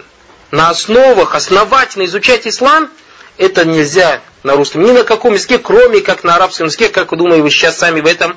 на 0.50 0.70
основах 0.70 1.34
основательно 1.34 2.04
изучать 2.04 2.46
ислам, 2.46 2.90
это 3.36 3.64
нельзя 3.64 4.20
на 4.42 4.54
русском. 4.54 4.82
Ни 4.82 4.92
на 4.92 5.04
каком 5.04 5.34
языке, 5.34 5.58
кроме 5.58 6.00
как 6.00 6.24
на 6.24 6.36
арабском 6.36 6.66
языке, 6.66 6.88
как 6.88 7.16
думаете, 7.16 7.42
вы 7.42 7.50
сейчас 7.50 7.78
сами 7.78 8.00
в 8.00 8.06
этом 8.06 8.36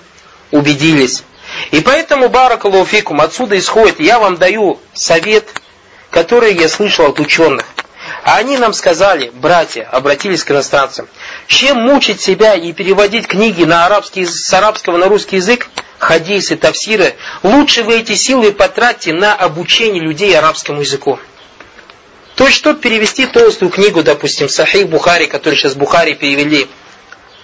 убедились. 0.52 1.24
И 1.72 1.82
поэтому, 1.82 2.30
баракалуфикум, 2.30 3.22
отсюда 3.22 3.58
исходит, 3.58 4.00
я 4.00 4.20
вам 4.20 4.38
даю 4.38 4.80
совет, 4.94 5.50
который 6.10 6.54
я 6.54 6.70
слышал 6.70 7.08
от 7.08 7.20
ученых. 7.20 7.66
А 8.24 8.38
они 8.38 8.58
нам 8.58 8.74
сказали, 8.74 9.32
братья, 9.34 9.88
обратились 9.92 10.44
к 10.44 10.52
иностранцам, 10.52 11.08
чем 11.48 11.78
мучить 11.78 12.22
себя 12.22 12.56
и 12.56 12.72
переводить 12.72 13.28
книги 13.28 13.64
на 13.64 13.86
арабский, 13.86 14.26
с 14.26 14.54
арабского 14.54 14.98
на 14.98 15.08
русский 15.08 15.38
язык, 15.38 15.68
хадисы, 15.98 16.56
тавсиры, 16.56 17.16
лучше 17.44 17.84
вы 17.84 18.00
эти 18.00 18.16
силы 18.16 18.52
потратьте 18.52 19.14
на 19.14 19.34
обучение 19.34 20.02
людей 20.02 20.38
арабскому 20.38 20.82
языку. 20.82 21.20
То 22.42 22.48
есть, 22.48 22.58
чтобы 22.58 22.80
перевести 22.80 23.28
толстую 23.28 23.70
книгу, 23.70 24.02
допустим, 24.02 24.50
Сахих 24.50 24.90
Бухари, 24.90 25.28
который 25.28 25.54
сейчас 25.54 25.76
Бухари 25.76 26.16
перевели, 26.16 26.68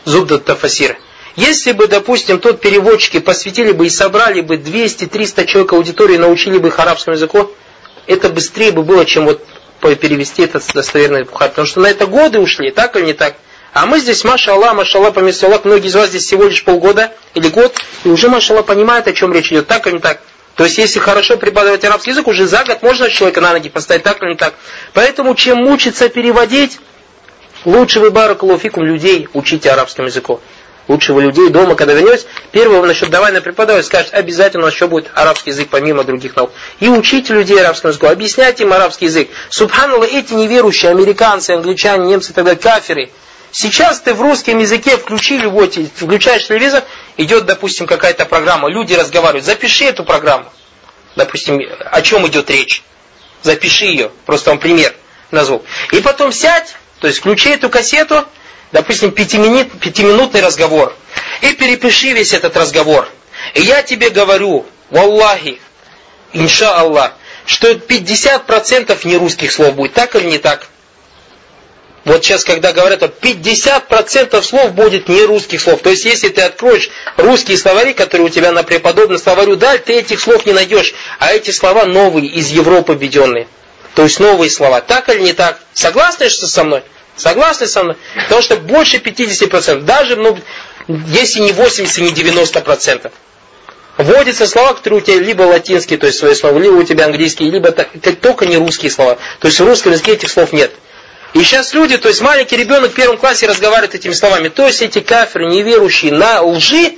Зубдат 0.06 0.46
Тафасир. 0.46 0.98
Если 1.36 1.72
бы, 1.72 1.86
допустим, 1.86 2.40
тот 2.40 2.62
переводчики 2.62 3.20
посвятили 3.20 3.74
бы 3.74 3.86
и 3.86 3.92
собрали 3.92 4.42
бы 4.42 4.56
200-300 4.56 5.46
человек 5.46 5.74
аудитории, 5.74 6.18
научили 6.18 6.58
бы 6.58 6.70
их 6.70 6.80
арабскому 6.80 7.16
языку, 7.16 7.52
это 8.08 8.30
быстрее 8.30 8.72
бы 8.72 8.82
было, 8.82 9.06
чем 9.06 9.26
вот 9.26 9.46
перевести 10.02 10.42
этот 10.42 10.64
достоверный 10.74 11.26
Бухари. 11.26 11.52
Потому 11.52 11.68
что 11.68 11.80
на 11.80 11.86
это 11.86 12.08
годы 12.08 12.40
ушли, 12.40 12.72
так 12.72 12.96
или 12.96 13.06
не 13.06 13.14
так? 13.14 13.36
А 13.74 13.86
мы 13.86 14.00
здесь, 14.00 14.24
маша 14.24 14.54
Аллах, 14.54 14.74
маша 14.74 14.98
Аллах, 14.98 15.14
поместье 15.14 15.48
Аллах, 15.48 15.64
многие 15.64 15.90
из 15.90 15.96
вас 15.96 16.10
здесь 16.10 16.26
всего 16.26 16.46
лишь 16.46 16.64
полгода 16.64 17.12
или 17.36 17.50
год, 17.50 17.78
и 18.04 18.10
уже, 18.10 18.30
маша 18.30 18.54
Аллах, 18.54 18.66
понимают, 18.66 19.08
о 19.08 19.14
чем 19.14 19.32
речь 19.32 19.52
идет, 19.52 19.68
так 19.68 19.86
или 19.86 19.94
не 19.94 20.00
так? 20.00 20.22
То 20.58 20.63
есть, 20.63 20.80
если 20.80 20.98
хорошо 21.00 21.38
преподавать 21.38 21.86
арабский 21.86 22.10
язык, 22.10 22.28
уже 22.28 22.48
за 22.48 22.63
год 22.63 22.82
можно 22.82 23.12
человека 23.12 23.41
на 23.41 23.54
ноги 23.54 23.70
поставить, 23.70 24.02
так 24.02 24.22
или 24.24 24.30
не 24.30 24.36
так? 24.36 24.56
Поэтому, 24.93 25.36
чем 25.36 25.60
мучиться 25.60 26.10
переводить, 26.10 26.80
лучше 27.63 28.00
вы, 28.00 28.10
баракалуфикум, 28.10 28.84
людей 28.84 29.30
учите 29.34 29.70
арабскому 29.70 30.08
языку. 30.08 30.41
Лучше 30.88 31.13
вы 31.13 31.22
людей 31.22 31.50
дома, 31.50 31.76
когда 31.76 31.93
вернетесь, 31.93 32.26
первого 32.52 32.84
насчет 32.88 33.12
давай 33.12 33.32
на 33.34 33.41
преподавать, 33.41 33.86
скажет, 33.86 34.15
обязательно 34.15 34.63
у 34.63 34.65
нас 34.65 34.74
еще 34.74 34.88
будет 34.88 35.12
арабский 35.13 35.52
язык 35.52 35.67
помимо 35.70 36.04
других 36.04 36.36
наук. 36.36 36.52
И 36.80 36.89
учите 36.89 37.36
людей 37.36 37.60
арабскому 37.60 37.91
языку, 37.91 38.08
объясняйте 38.08 38.63
им 38.63 38.74
арабский 38.74 39.06
язык. 39.06 39.30
Субханаллах, 39.50 40.12
эти 40.12 40.34
неверующие, 40.34 40.89
американцы, 40.89 41.52
англичане, 41.52 42.08
немцы 42.08 42.32
и 42.32 42.34
так 42.34 42.60
каферы. 42.60 43.12
Сейчас 43.52 44.02
ты 44.02 44.14
в 44.14 44.22
русском 44.22 44.58
языке 44.60 44.98
включили, 44.98 45.46
вот, 45.46 45.76
включаешь 45.76 46.48
телевизор, 46.48 46.84
идет, 47.16 47.46
допустим, 47.46 47.88
какая-то 47.88 48.26
программа, 48.26 48.70
люди 48.70 48.94
разговаривают, 48.94 49.46
запиши 49.46 49.86
эту 49.86 50.04
программу. 50.04 50.52
Допустим, 51.16 51.60
о 51.92 52.02
чем 52.02 52.28
идет 52.28 52.50
речь. 52.50 52.84
Запиши 53.42 53.86
ее, 53.86 54.12
просто 54.26 54.52
вам 54.52 54.60
пример 54.60 54.94
назвал. 55.32 55.64
И 55.92 56.00
потом 56.02 56.32
сядь, 56.32 56.76
то 57.00 57.08
есть 57.08 57.20
включи 57.20 57.50
эту 57.50 57.70
кассету, 57.70 58.26
допустим, 58.72 59.12
пятиминут, 59.12 59.80
пятиминутный 59.80 60.42
разговор, 60.42 60.96
и 61.42 61.54
перепиши 61.54 62.14
весь 62.14 62.34
этот 62.34 62.56
разговор. 62.58 63.08
И 63.54 63.62
я 63.62 63.82
тебе 63.84 64.10
говорю, 64.10 64.66
валлахи, 64.90 65.60
инша 66.34 66.76
Аллах, 66.76 67.14
что 67.46 67.72
50% 67.72 69.08
не 69.08 69.18
русских 69.18 69.52
слов 69.52 69.76
будет, 69.76 69.94
так 69.94 70.16
или 70.16 70.26
не 70.26 70.38
так? 70.38 70.68
Вот 72.06 72.24
сейчас, 72.24 72.44
когда 72.46 72.72
говорят, 72.72 73.02
50% 73.02 74.42
слов 74.42 74.72
будет 74.74 75.10
не 75.10 75.24
русских 75.24 75.60
слов. 75.62 75.82
То 75.82 75.90
есть, 75.90 76.06
если 76.06 76.30
ты 76.30 76.42
откроешь 76.42 76.90
русские 77.18 77.58
словари, 77.58 77.94
которые 77.94 78.28
у 78.28 78.30
тебя 78.30 78.52
на 78.52 78.64
преподобном 78.64 79.18
словарю 79.18 79.56
дали, 79.58 79.78
ты 79.80 79.94
этих 79.94 80.22
слов 80.22 80.46
не 80.46 80.54
найдешь. 80.54 80.94
А 81.20 81.34
эти 81.34 81.52
слова 81.52 81.86
новые, 81.86 82.28
из 82.28 82.50
Европы 82.50 82.94
введенные. 82.96 83.48
То 83.96 84.04
есть 84.04 84.20
новые 84.20 84.50
слова. 84.52 84.80
Так 84.80 85.10
или 85.10 85.20
не 85.22 85.34
так? 85.34 85.60
Согласны 85.74 86.30
что 86.30 86.48
со 86.48 86.64
мной? 86.64 86.84
Согласны 87.16 87.68
со 87.68 87.84
мной? 87.84 87.98
Потому 88.24 88.42
что 88.42 88.56
больше 88.58 88.98
50%, 88.98 89.82
даже, 89.82 90.16
ну, 90.16 90.38
если 90.88 91.40
не 91.42 91.52
80, 91.52 91.98
не 91.98 92.12
90%. 92.12 93.12
Вводятся 93.98 94.46
слова, 94.46 94.76
которые 94.76 95.02
у 95.02 95.04
тебя 95.04 95.18
либо 95.20 95.42
латинские, 95.42 95.98
то 95.98 96.06
есть 96.06 96.20
свои 96.20 96.36
слова, 96.36 96.60
либо 96.60 96.76
у 96.76 96.84
тебя 96.84 97.06
английские, 97.06 97.50
либо 97.50 97.72
только 97.72 98.46
не 98.46 98.58
русские 98.58 98.92
слова. 98.92 99.18
То 99.40 99.48
есть 99.48 99.60
в 99.60 99.66
русском 99.66 99.92
языке 99.92 100.14
этих 100.14 100.30
слов 100.30 100.54
нет. 100.54 100.72
И 101.38 101.43
сейчас 101.43 101.73
люди, 101.76 101.97
то 101.97 102.08
есть 102.08 102.21
маленький 102.21 102.58
ребенок 102.58 102.91
в 102.91 102.95
первом 102.95 103.17
классе 103.19 103.45
разговаривает 103.45 103.93
этими 103.93 104.13
словами. 104.13 104.50
То 104.50 104.65
есть 104.65 104.82
эти 104.82 105.02
кафиры, 105.02 105.45
неверующие 105.45 106.12
на 106.12 106.41
лжи, 106.41 106.95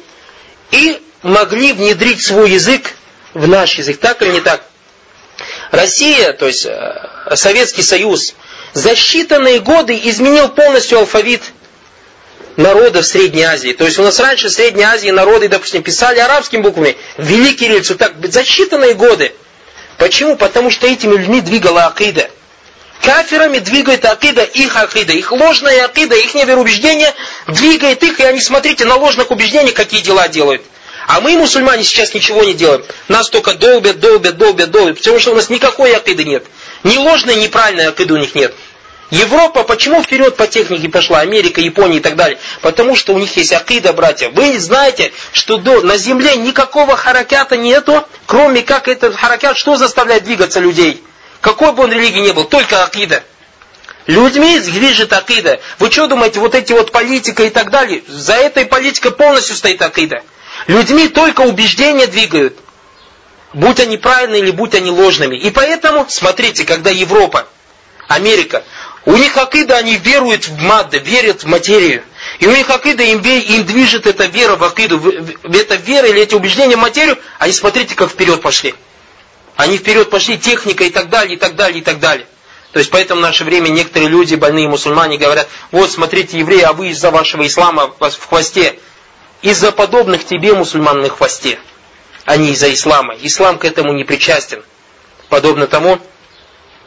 и 0.71 1.01
могли 1.23 1.73
внедрить 1.73 2.21
свой 2.21 2.51
язык 2.51 2.93
в 3.33 3.49
наш 3.49 3.77
язык. 3.77 3.99
Так 3.99 4.21
или 4.21 4.31
не 4.31 4.39
так? 4.39 4.63
Россия, 5.71 6.31
то 6.31 6.47
есть 6.47 6.65
э, 6.65 7.35
Советский 7.35 7.81
Союз, 7.81 8.33
за 8.71 8.91
считанные 8.91 9.59
годы 9.59 9.99
изменил 10.05 10.47
полностью 10.47 10.99
алфавит 10.99 11.41
народов 12.55 13.05
Средней 13.05 13.43
Азии. 13.43 13.73
То 13.73 13.83
есть 13.83 13.99
у 13.99 14.03
нас 14.03 14.21
раньше 14.21 14.47
в 14.47 14.51
Средней 14.51 14.83
Азии 14.83 15.09
народы, 15.09 15.49
допустим, 15.49 15.83
писали 15.83 16.19
арабскими 16.19 16.61
буквами, 16.61 16.95
ввели 17.17 17.53
кириллицу, 17.55 17.95
так, 17.95 18.13
за 18.25 18.41
считанные 18.41 18.93
годы. 18.93 19.33
Почему? 19.97 20.37
Потому 20.37 20.69
что 20.69 20.87
этими 20.87 21.11
людьми 21.11 21.41
двигала 21.41 21.87
акида. 21.87 22.29
Кафирами 23.03 23.59
двигает 23.59 24.05
акида 24.05 24.43
их 24.43 24.75
акида. 24.75 25.13
Их 25.13 25.31
ложная 25.31 25.85
акида, 25.85 26.15
их 26.15 26.33
невероубеждение 26.33 27.13
двигает 27.47 28.03
их, 28.03 28.19
и 28.19 28.23
они, 28.23 28.41
смотрите, 28.41 28.85
на 28.85 28.95
ложных 28.95 29.31
убеждениях 29.31 29.73
какие 29.73 30.01
дела 30.01 30.27
делают. 30.27 30.61
А 31.07 31.21
мы, 31.21 31.37
мусульмане, 31.37 31.83
сейчас 31.83 32.13
ничего 32.13 32.43
не 32.43 32.53
делаем. 32.53 32.83
Нас 33.07 33.29
только 33.29 33.55
долбят, 33.55 33.99
долбят, 33.99 34.37
долбят, 34.37 34.69
долбят. 34.69 34.97
Потому 34.97 35.19
что 35.19 35.31
у 35.31 35.35
нас 35.35 35.49
никакой 35.49 35.95
акиды 35.95 36.23
нет. 36.23 36.45
Ни 36.83 36.97
ложной, 36.97 37.35
ни 37.35 37.47
правильной 37.47 37.87
акиды 37.87 38.13
у 38.13 38.17
них 38.17 38.35
нет. 38.35 38.53
Европа 39.09 39.63
почему 39.63 40.03
вперед 40.03 40.35
по 40.35 40.45
технике 40.45 40.87
пошла? 40.87 41.19
Америка, 41.21 41.61
Япония 41.61 41.97
и 41.97 41.99
так 41.99 42.15
далее. 42.15 42.37
Потому 42.61 42.95
что 42.95 43.13
у 43.15 43.17
них 43.17 43.35
есть 43.37 43.53
акида, 43.53 43.93
братья. 43.93 44.29
Вы 44.29 44.59
знаете, 44.59 45.11
что 45.31 45.57
до, 45.57 45.81
на 45.81 45.97
земле 45.97 46.35
никакого 46.35 46.95
харакята 46.95 47.57
нету, 47.57 48.05
кроме 48.27 48.61
как 48.61 48.87
этот 48.87 49.15
харакят, 49.15 49.57
что 49.57 49.77
заставляет 49.77 50.25
двигаться 50.25 50.59
людей? 50.59 51.01
Какой 51.41 51.71
бы 51.71 51.83
он 51.83 51.91
религии 51.91 52.19
не 52.19 52.33
был, 52.33 52.45
только 52.45 52.83
акида. 52.83 53.23
Людьми 54.07 54.59
движет 54.59 55.13
акида. 55.13 55.59
Вы 55.77 55.91
что 55.91 56.07
думаете, 56.07 56.39
вот 56.39 56.55
эти 56.55 56.73
вот 56.73 56.91
политика 56.91 57.43
и 57.43 57.49
так 57.49 57.69
далее, 57.69 58.01
за 58.07 58.33
этой 58.33 58.65
политикой 58.65 59.11
полностью 59.11 59.55
стоит 59.55 59.81
акида. 59.81 60.23
Людьми 60.67 61.07
только 61.09 61.41
убеждения 61.41 62.07
двигают. 62.07 62.57
Будь 63.53 63.79
они 63.79 63.97
правильные 63.97 64.41
или 64.41 64.51
будь 64.51 64.75
они 64.75 64.91
ложными. 64.91 65.35
И 65.37 65.49
поэтому, 65.49 66.05
смотрите, 66.09 66.65
когда 66.65 66.89
Европа, 66.89 67.47
Америка, 68.07 68.63
у 69.05 69.15
них 69.15 69.37
акида, 69.37 69.77
они 69.77 69.95
веруют 69.97 70.47
в 70.47 70.57
мадда, 70.61 70.97
верят 70.97 71.43
в 71.43 71.47
материю. 71.47 72.03
И 72.39 72.47
у 72.47 72.51
них 72.55 72.69
акида, 72.69 73.03
им, 73.03 73.21
им 73.21 73.65
движет 73.65 74.05
эта 74.07 74.25
вера 74.25 74.55
в 74.55 74.63
акиду, 74.63 74.99
эта 75.43 75.75
вера 75.75 76.07
или 76.07 76.21
эти 76.21 76.35
убеждения 76.35 76.75
в 76.75 76.79
материю, 76.79 77.17
они 77.39 77.53
смотрите, 77.53 77.95
как 77.95 78.09
вперед 78.09 78.41
пошли. 78.41 78.75
Они 79.59 79.77
вперед 79.77 80.09
пошли, 80.09 80.37
техника 80.37 80.85
и 80.85 80.89
так 80.89 81.09
далее, 81.09 81.35
и 81.35 81.37
так 81.37 81.57
далее, 81.57 81.79
и 81.79 81.83
так 81.83 81.99
далее. 81.99 82.25
То 82.71 82.79
есть 82.79 82.89
поэтому 82.91 83.19
в 83.19 83.23
наше 83.23 83.43
время 83.43 83.67
некоторые 83.67 84.07
люди, 84.07 84.35
больные 84.35 84.69
мусульмане, 84.69 85.17
говорят, 85.17 85.49
вот 85.71 85.91
смотрите, 85.91 86.39
евреи, 86.39 86.61
а 86.61 86.71
вы 86.71 86.91
из-за 86.91 87.11
вашего 87.11 87.45
ислама 87.45 87.93
в 87.99 88.25
хвосте. 88.29 88.79
Из-за 89.41 89.73
подобных 89.73 90.23
тебе 90.23 90.53
мусульман 90.53 91.01
на 91.01 91.09
хвосте, 91.09 91.59
а 92.23 92.37
не 92.37 92.51
из-за 92.51 92.73
ислама. 92.73 93.15
Ислам 93.19 93.57
к 93.57 93.65
этому 93.65 93.91
не 93.91 94.05
причастен. 94.05 94.63
Подобно 95.27 95.67
тому, 95.67 95.99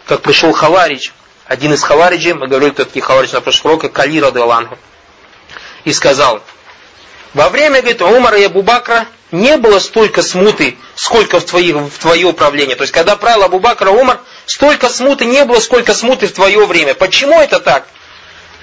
как 0.06 0.22
пришел 0.22 0.52
Хаварич, 0.52 1.12
один 1.44 1.74
из 1.74 1.82
Хавариджей, 1.82 2.32
мы 2.32 2.48
говорили, 2.48 2.70
кто 2.70 2.87
такие 2.87 3.02
Хаваридж 3.02 3.35
на 3.35 3.42
прошлом 3.42 3.72
уроке, 3.72 3.90
Кали 3.90 4.18
Радуалангу, 4.18 4.78
и 5.85 5.92
сказал, 5.92 6.40
во 7.35 7.49
время, 7.49 7.81
говорит, 7.81 8.03
Умара 8.03 8.38
и 8.38 8.45
Абубакра 8.45 9.07
не 9.31 9.57
было 9.57 9.79
столько 9.79 10.23
смуты, 10.23 10.77
сколько 10.95 11.40
в, 11.40 11.45
твои, 11.45 11.73
в 11.73 11.99
твое 11.99 12.33
правление. 12.35 12.77
То 12.77 12.83
есть, 12.83 12.92
когда 12.92 13.16
правил 13.16 13.45
Абубакра 13.45 13.90
Умар, 13.90 14.21
столько 14.45 14.88
смуты 14.88 15.25
не 15.25 15.45
было, 15.45 15.59
сколько 15.61 15.95
смуты 15.95 16.27
в 16.27 16.33
твое 16.33 16.66
время. 16.66 16.95
Почему 16.95 17.40
это 17.40 17.59
так? 17.59 17.87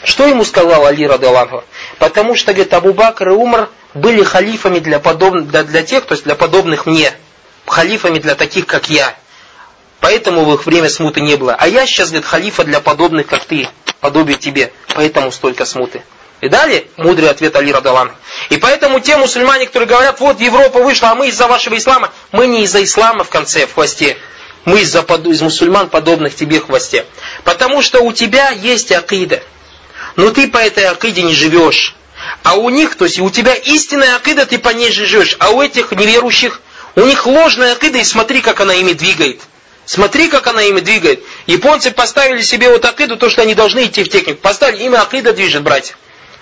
Что 0.04 0.28
ему 0.28 0.46
сказал 0.46 0.86
Али 0.86 1.08
Радалангу? 1.08 1.64
Потому 1.98 2.36
что, 2.36 2.54
говорит, 2.54 2.74
Абу-Бакр 2.74 3.30
и 3.30 3.32
Умар 3.32 3.70
были 3.96 4.24
халифами 4.24 4.80
для, 4.80 5.00
подобных, 5.00 5.50
для, 5.50 5.64
для 5.64 5.82
тех, 5.82 6.06
то 6.06 6.14
есть 6.14 6.24
для 6.24 6.36
подобных 6.36 6.86
мне. 6.86 7.12
Халифами 7.66 8.20
для 8.20 8.36
таких, 8.36 8.66
как 8.68 8.90
я. 8.90 9.16
Поэтому 10.00 10.46
в 10.46 10.54
их 10.54 10.66
время 10.66 10.90
смуты 10.90 11.22
не 11.22 11.36
было. 11.36 11.56
А 11.60 11.68
я 11.68 11.86
сейчас, 11.86 12.10
говорит, 12.10 12.28
халифа 12.28 12.64
для 12.64 12.80
подобных, 12.80 13.28
как 13.28 13.46
ты, 13.46 13.68
подобие 14.00 14.38
тебе. 14.38 14.72
Поэтому 14.96 15.32
столько 15.32 15.66
смуты. 15.66 16.04
И 16.42 16.48
далее 16.48 16.86
мудрый 16.96 17.30
ответ 17.30 17.56
Али 17.56 17.72
Радалан. 17.72 18.12
И 18.50 18.58
поэтому 18.58 19.00
те 19.00 19.18
мусульмане, 19.18 19.66
которые 19.66 19.90
говорят, 19.90 20.20
вот 20.20 20.40
Европа 20.40 20.80
вышла, 20.80 21.10
а 21.10 21.16
мы 21.16 21.28
из-за 21.28 21.48
вашего 21.48 21.78
ислама, 21.78 22.12
мы 22.32 22.48
не 22.48 22.64
из-за 22.64 22.84
ислама 22.84 23.24
в 23.24 23.30
конце, 23.30 23.66
в 23.66 23.74
хвосте. 23.74 24.18
Мы 24.66 24.82
из-за 24.82 25.00
из 25.00 25.42
мусульман, 25.42 25.90
подобных 25.90 26.36
тебе 26.36 26.60
в 26.60 26.68
хвосте. 26.68 27.06
Потому 27.44 27.82
что 27.82 28.02
у 28.02 28.12
тебя 28.14 28.50
есть 28.50 28.92
акида. 28.92 29.42
Но 30.16 30.32
ты 30.32 30.48
по 30.48 30.58
этой 30.58 30.86
акиде 30.86 31.24
не 31.24 31.34
живешь. 31.34 31.96
А 32.44 32.56
у 32.56 32.70
них, 32.70 32.96
то 32.96 33.06
есть 33.06 33.20
у 33.20 33.30
тебя 33.30 33.54
истинная 33.54 34.16
акида, 34.16 34.46
ты 34.46 34.60
по 34.60 34.70
ней 34.70 34.92
живешь. 34.92 35.36
А 35.40 35.50
у 35.52 35.62
этих 35.62 35.92
неверующих, 35.92 36.62
у 36.96 37.02
них 37.02 37.26
ложная 37.26 37.74
акида, 37.74 38.00
и 38.00 38.04
смотри, 38.04 38.42
как 38.42 38.60
она 38.60 38.74
ими 38.74 38.94
двигает. 38.94 39.42
Смотри, 39.86 40.28
как 40.30 40.46
она 40.48 40.62
ими 40.62 40.82
двигает. 40.82 41.24
Японцы 41.48 41.92
поставили 41.92 42.42
себе 42.42 42.70
вот 42.70 42.86
акиду, 42.86 43.18
то, 43.18 43.30
что 43.30 43.42
они 43.42 43.56
должны 43.56 43.86
идти 43.86 44.04
в 44.04 44.10
технику. 44.10 44.40
Поставили, 44.40 44.84
ими 44.84 44.98
акида 44.98 45.34
движет, 45.34 45.64
братья. 45.64 45.96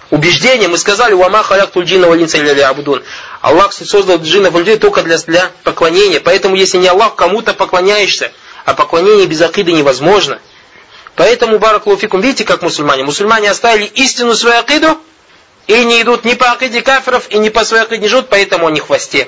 Убеждение, 0.10 0.70
мы 0.70 0.78
сказали, 0.78 1.14
«Вама 1.14 1.44
халяк 1.44 1.72
тульджина 1.72 2.08
валинца 2.08 2.38
или 2.38 2.62
абудун». 2.62 3.04
Аллах 3.42 3.74
создал 3.74 4.18
джинов 4.20 4.56
и 4.56 4.60
людей 4.60 4.78
только 4.78 5.04
для, 5.04 5.18
для 5.18 5.52
поклонения. 5.64 6.22
Поэтому, 6.22 6.56
если 6.56 6.78
не 6.78 6.88
Аллах, 6.88 7.16
кому-то 7.16 7.54
поклоняешься, 7.54 8.32
а 8.64 8.74
поклонение 8.74 9.26
без 9.26 9.42
акиды 9.42 9.74
невозможно. 9.74 10.40
Поэтому, 11.16 11.60
баракулуфикум, 11.60 12.22
видите, 12.22 12.46
как 12.46 12.62
мусульмане? 12.62 13.04
Мусульмане 13.04 13.52
оставили 13.52 13.86
истину 13.86 14.34
свою 14.36 14.60
акиду, 14.60 14.98
и 15.68 15.84
не 15.84 16.02
идут 16.02 16.24
ни 16.24 16.36
по 16.36 16.52
акиде 16.52 16.82
кафиров, 16.82 17.30
и 17.30 17.38
ни 17.38 17.50
по 17.50 17.66
своей 17.66 17.84
акиде 17.84 18.04
не 18.04 18.08
живут, 18.08 18.30
поэтому 18.30 18.68
они 18.68 18.80
в 18.80 18.86
хвосте. 18.86 19.28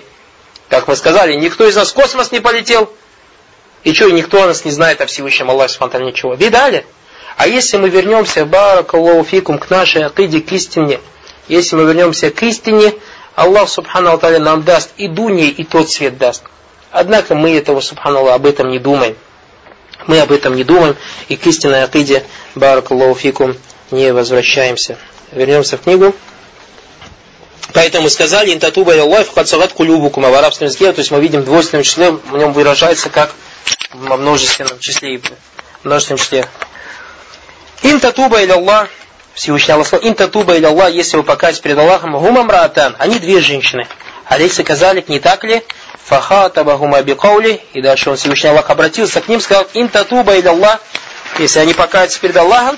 Как 0.69 0.87
мы 0.87 0.95
сказали, 0.95 1.33
никто 1.35 1.67
из 1.67 1.75
нас 1.75 1.91
в 1.91 1.93
космос 1.93 2.31
не 2.31 2.39
полетел, 2.39 2.93
и 3.83 3.93
что, 3.93 4.07
и 4.07 4.13
никто 4.13 4.45
нас 4.45 4.63
не 4.63 4.71
знает 4.71 5.01
о 5.01 5.07
Всевышнем 5.07 5.49
Аллахе 5.49 5.73
Субтитры 5.73 6.05
ничего. 6.05 6.35
Видали? 6.35 6.85
А 7.39 7.47
если 7.47 7.77
мы 7.77 7.87
вернемся, 7.87 8.45
баракаллаху 8.45 9.57
к 9.57 9.69
нашей 9.69 10.03
акиде, 10.03 10.41
к 10.41 10.51
истине, 10.51 10.99
если 11.47 11.77
мы 11.77 11.85
вернемся 11.85 12.31
к 12.31 12.43
истине, 12.43 12.93
Аллах 13.33 13.69
Субхану 13.69 14.09
Алталя 14.09 14.39
нам 14.39 14.63
даст 14.63 14.89
и 14.97 15.07
дунья, 15.07 15.45
и 15.45 15.63
тот 15.63 15.89
свет 15.89 16.17
даст. 16.17 16.43
Однако 16.91 17.35
мы 17.35 17.55
этого, 17.55 17.79
Субхану 17.79 18.27
об 18.27 18.45
этом 18.45 18.67
не 18.67 18.77
думаем. 18.77 19.15
Мы 20.05 20.19
об 20.19 20.33
этом 20.33 20.57
не 20.57 20.65
думаем, 20.65 20.97
и 21.29 21.37
к 21.37 21.47
истинной 21.47 21.85
акиде, 21.85 22.25
баракаллаху 22.55 23.55
не 23.91 24.11
возвращаемся. 24.11 24.97
Вернемся 25.31 25.77
в 25.77 25.83
книгу. 25.83 26.13
Поэтому 27.73 28.09
сказали, 28.09 28.53
интатуба 28.53 29.01
Аллах, 29.01 29.33
хацагат 29.33 29.71
кулюбукум, 29.71 30.25
а 30.25 30.29
в 30.29 30.33
арабском 30.33 30.67
языке, 30.67 30.91
то 30.91 30.99
есть 30.99 31.11
мы 31.11 31.21
видим 31.21 31.43
в 31.43 31.45
двойственном 31.45 31.85
числе, 31.85 32.11
в 32.11 32.35
нем 32.35 32.51
выражается 32.51 33.09
как 33.09 33.33
во 33.93 34.17
множественном 34.17 34.77
числе, 34.79 35.21
множественном 35.85 36.17
числе. 36.19 36.45
Ин 37.81 37.99
татуба 37.99 38.41
или 38.41 38.51
Аллах, 38.51 38.89
Всевышний 39.33 39.73
Аллах 39.73 39.87
сказал, 39.87 40.05
ин 40.05 40.13
татуба 40.13 40.55
или 40.55 40.65
Аллах, 40.65 40.91
если 40.91 41.15
вы 41.17 41.23
покаетесь 41.23 41.61
перед 41.61 41.77
Аллахом, 41.77 42.11
гумам 42.11 42.49
раатан, 42.49 42.95
они 42.99 43.19
две 43.19 43.39
женщины. 43.39 43.87
Алейса 44.25 44.63
казалик, 44.63 45.07
не 45.07 45.19
так 45.19 45.43
ли? 45.43 45.63
Фахатабахума 46.03 47.01
бикаули, 47.01 47.61
и 47.73 47.81
дальше 47.81 48.09
он 48.09 48.17
Всевышний 48.17 48.49
Аллах 48.49 48.69
обратился 48.69 49.21
к 49.21 49.27
ним, 49.29 49.39
сказал, 49.39 49.65
ин 49.73 49.87
татуба 49.87 50.35
или 50.35 50.47
Аллах, 50.47 50.79
если 51.37 51.59
они 51.59 51.73
покаятся 51.73 52.19
перед 52.19 52.35
Аллахом, 52.35 52.77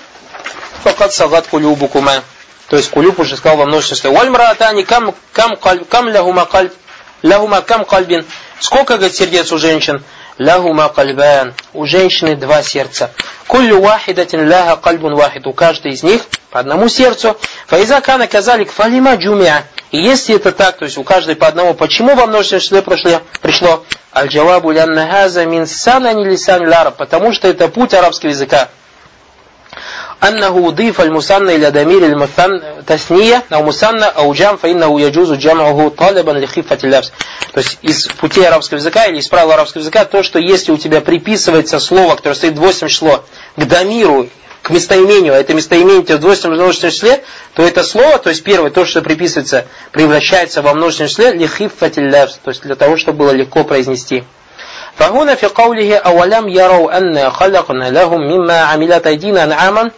факат 0.84 1.14
сагат 1.14 1.48
кулюбукума. 1.48 2.24
То 2.68 2.78
есть 2.78 2.90
кулюб 2.90 3.20
уже 3.20 3.36
сказал 3.36 3.58
во 3.58 3.66
множестве. 3.66 4.12
Вальмраатани 4.12 4.84
кам, 4.84 5.14
кам, 5.34 5.58
кам 5.58 6.10
лягума 6.10 6.46
кальб, 6.46 6.74
лягума 7.22 7.62
кам 7.62 7.86
кальбин. 7.86 8.26
Сколько, 8.60 8.98
говорит, 8.98 9.16
сердец 9.16 9.52
у 9.52 9.58
женщин? 9.58 10.04
Лахума 10.38 10.89
кальбан. 10.89 11.54
У 11.74 11.86
женщины 11.86 12.36
два 12.36 12.63
сердца. 12.63 13.12
Куллю 13.48 13.82
вахидатин 13.82 14.48
ляха 14.48 14.78
кальбун 14.78 15.15
вахид. 15.15 15.48
У 15.48 15.54
каждой 15.54 15.91
из 15.94 16.04
них 16.04 16.22
по 16.50 16.60
одному 16.60 16.89
сердцу. 16.89 17.38
Фаиза 17.67 18.02
кана 18.02 18.28
казалик 18.28 18.72
фалима 18.72 19.15
джумия. 19.15 19.65
И 19.91 19.98
если 19.98 20.36
это 20.36 20.52
так, 20.52 20.78
то 20.78 20.86
есть 20.86 20.98
у 20.98 21.04
каждой 21.04 21.36
по 21.36 21.48
одному, 21.48 21.74
почему 21.74 22.15
во 22.15 22.26
множественном 22.26 22.62
числе 22.62 22.82
пришло? 22.82 23.22
пришло 23.41 23.86
Аль-Джавабу 24.13 24.72
лянна 24.72 25.28
мин 25.46 25.67
санани 25.67 26.26
лисан 26.26 26.67
лараб. 26.67 26.98
Потому 26.98 27.34
что 27.34 27.48
это 27.48 27.67
путь 27.67 27.94
арабского 27.94 28.30
языка. 28.30 28.70
أنه 30.29 30.69
أضيف 30.69 31.01
المثنى 31.01 31.57
إلى 31.57 31.69
ضمير 31.71 32.05
المثنى 32.05 32.61
تثنية 32.87 33.45
أو 33.53 33.62
مثنى 33.62 34.05
أو 34.05 34.35
جام 34.35 34.57
فإنه 34.57 35.01
يجوز 35.01 35.33
جمعه 35.33 35.92
طالبا 35.99 36.31
لخفة 36.31 36.79
اللفظ. 36.85 37.11
То 37.53 37.61
есть 37.61 37.79
из 37.83 38.07
путей 38.07 38.47
арабского 38.47 38.79
языка 38.79 39.07
или 39.07 39.19
из 39.19 39.29
правил 39.29 39.53
арабского 39.53 39.81
языка 39.81 40.05
то, 40.05 40.23
что 40.23 40.38
если 40.38 40.73
у 40.73 40.79
тебя 40.79 41.01
приписывается 41.01 41.79
слово, 41.79 42.16
которое 42.16 42.35
стоит 42.35 42.55
двойственное 42.55 42.90
число, 42.90 43.25
к 43.57 43.64
дамиру, 43.64 44.29
к 44.62 44.71
местоимению, 44.71 45.35
а 45.35 45.37
это 45.37 45.55
местоимение 45.55 46.01
у 46.01 46.03
тебя 46.03 46.16
в 46.16 46.21
двойственном 46.21 46.57
множественном 46.57 46.92
числе, 46.92 47.23
то 47.55 47.62
это 47.62 47.85
слово, 47.85 48.19
то 48.19 48.31
есть 48.31 48.42
первое, 48.42 48.71
то, 48.71 48.85
что 48.85 49.01
приписывается, 49.01 49.66
превращается 49.92 50.61
во 50.61 50.75
множественное 50.75 51.09
числе, 51.09 51.33
лихиффатиль 51.35 52.11
лафз, 52.11 52.40
то 52.42 52.51
есть 52.51 52.62
для 52.62 52.75
того, 52.75 52.97
чтобы 52.97 53.19
было 53.19 53.31
легко 53.31 53.64
произнести. 53.64 54.25
فهنا 54.97 55.35
في 55.35 55.47
قوله 55.47 55.97
أولم 55.97 56.49
يروا 56.49 56.99
أن 56.99 57.31
خلقنا 57.31 57.90
لهم 57.90 58.21
مما 58.21 58.61
عملت 58.61 59.07
أيدينا 59.07 59.45
أنعاما 59.45 59.90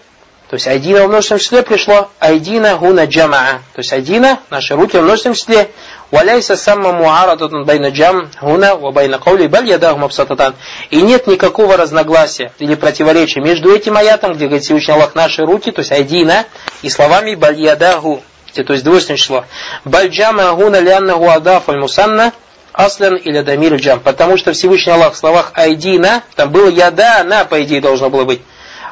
то 0.54 0.58
есть 0.58 0.68
айдина 0.68 1.06
в 1.06 1.08
множественном 1.08 1.40
числе 1.40 1.64
пришло 1.64 2.10
айдина 2.20 2.78
гуна 2.78 3.06
джамаа. 3.06 3.64
То 3.74 3.80
есть 3.80 3.92
айдина, 3.92 4.38
наши 4.52 4.76
руки 4.76 4.98
в 4.98 5.02
множественном 5.02 5.34
числе. 5.34 5.72
Валяйса 6.12 6.56
самма 6.56 6.92
муарадатан 6.92 7.66
байна 7.66 7.90
джам 7.90 8.30
гуна 8.40 8.76
ва 8.76 8.92
байна 8.92 9.18
каули 9.18 9.48
баль 9.48 9.68
ядаху 9.68 9.98
мабсататан. 9.98 10.54
И 10.92 11.02
нет 11.02 11.26
никакого 11.26 11.76
разногласия 11.76 12.52
или 12.60 12.76
противоречия 12.76 13.42
между 13.42 13.74
этим 13.74 13.98
аятом, 13.98 14.34
где 14.34 14.46
говорит 14.46 14.64
Всевышний 14.64 14.94
Аллах 14.94 15.16
наши 15.16 15.44
руки, 15.44 15.72
то 15.72 15.80
есть 15.80 15.92
айдина, 15.92 16.46
и 16.84 16.90
словами 16.92 17.34
баль 17.34 17.60
ядаху, 17.60 18.22
то 18.54 18.74
есть 18.74 18.86
двойственное 18.86 19.18
число. 19.18 19.46
Баль 19.86 20.10
джама 20.10 20.54
гуна 20.54 20.80
ляннаху 20.80 21.32
адаф 21.32 21.68
аль 21.68 21.80
мусанна 21.80 22.32
аслен 22.74 23.16
или 23.16 23.42
дамир 23.42 23.74
джам. 23.78 24.02
Потому 24.02 24.38
что 24.38 24.54
Всевышний 24.54 24.94
Аллах 24.94 25.14
в 25.14 25.18
словах 25.18 25.50
айдина, 25.56 26.22
там 26.36 26.52
было 26.52 26.70
яда, 26.70 27.24
на, 27.24 27.44
по 27.44 27.64
идее, 27.64 27.82
должно 27.82 28.12
было 28.12 28.24
быть. 28.24 28.42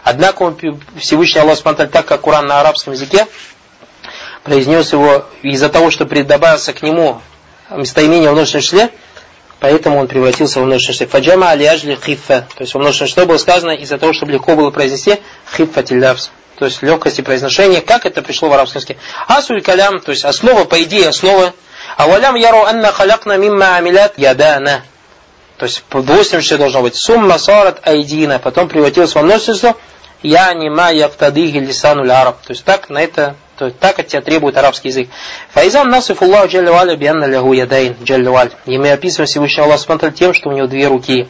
Однако 0.04 0.44
он, 0.44 0.58
Всевышний 1.00 1.42
Аллах 1.42 1.58
Субтитры, 1.58 1.88
так 1.88 2.06
как 2.06 2.22
Коран 2.22 2.48
на 2.48 2.60
арабском 2.60 2.94
языке, 2.94 3.28
произнес 4.44 4.92
его 4.92 5.26
из-за 5.42 5.70
того, 5.70 5.92
что 5.92 6.06
добавился 6.06 6.74
к 6.74 6.82
нему 6.82 7.22
местоимение 7.70 8.30
в 8.30 8.34
множественном 8.34 8.64
числе, 8.64 8.90
поэтому 9.60 10.00
он 10.00 10.08
превратился 10.08 10.60
в 10.60 10.66
множественное 10.66 11.08
число. 11.08 11.08
Фаджама 11.08 11.50
алияжли 11.52 11.96
хиффа. 11.96 12.48
То 12.56 12.62
есть 12.62 12.74
в 12.74 12.80
множественном 12.80 13.10
числе 13.10 13.26
было 13.26 13.38
сказано 13.38 13.72
из-за 13.72 13.98
того, 13.98 14.14
чтобы 14.14 14.32
легко 14.34 14.56
было 14.56 14.72
произнести 14.72 15.20
хиффа 15.56 15.84
тиллявс. 15.84 16.32
То 16.58 16.66
есть 16.66 16.82
легкости 16.84 17.22
произношения, 17.22 17.82
как 17.82 18.06
это 18.06 18.22
пришло 18.22 18.50
в 18.50 18.54
арабском 18.54 18.80
языке. 18.80 18.98
Асуль 19.28 19.62
калям, 19.62 20.00
то 20.00 20.12
есть 20.12 20.26
основа, 20.26 20.66
по 20.66 20.82
идее, 20.84 21.10
основа. 21.10 21.54
А 21.98 22.08
валям 22.08 22.36
яру 22.36 22.66
анна 22.66 22.92
халякна 22.92 23.38
мимма 23.38 23.78
амилят 23.78 24.18
ядана. 24.18 24.84
То 25.62 25.66
есть 25.66 25.84
в 25.92 26.04
двойственном 26.04 26.42
числе 26.42 26.58
должно 26.58 26.82
быть 26.82 26.96
сумма 26.96 27.38
сарат 27.38 27.88
айдина, 27.88 28.40
потом 28.40 28.68
превратилось 28.68 29.14
во 29.14 29.22
множественное 29.22 29.58
число, 29.58 29.78
я 30.24 30.52
не 30.56 30.72
ма 30.72 30.90
яктадихи 30.90 31.58
лисануль 31.58 32.12
араб. 32.12 32.42
То 32.42 32.54
есть 32.54 32.66
так 32.66 32.90
на 32.90 33.00
это, 33.00 33.36
то 33.58 33.66
есть 33.66 33.78
так 33.78 34.00
от 34.00 34.08
тебя 34.08 34.22
требует 34.22 34.58
арабский 34.58 34.88
язык. 34.88 35.10
Файзам 35.54 35.88
насиф 35.88 36.20
Аллаху 36.24 36.48
джалли 36.48 36.96
бианна 36.96 37.26
лягу 37.26 37.54
ядайн 37.54 37.96
джалли 38.04 38.28
валь. 38.28 38.50
И 38.66 38.80
мы 38.80 38.92
описываем 38.92 39.28
Всевышний 39.28 39.62
Аллах 39.64 39.80
Субтитры 39.80 40.10
тем, 40.10 40.34
что 40.34 40.50
у 40.50 40.54
него 40.54 40.66
две 40.66 40.88
руки. 40.88 41.30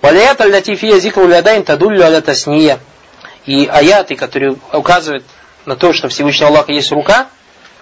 Валият 0.00 0.40
аллати 0.40 0.76
фия 0.76 1.00
зикру 1.00 1.28
ядайн 1.28 1.64
тадуллю 1.64 2.04
аля 2.04 2.20
тасния. 2.20 2.78
И 3.46 3.66
аяты, 3.66 4.14
которые 4.14 4.54
указывают 4.72 5.24
на 5.64 5.74
то, 5.74 5.92
что 5.92 6.08
Всевышний 6.08 6.46
Аллах 6.46 6.68
есть 6.68 6.92
рука, 6.92 7.26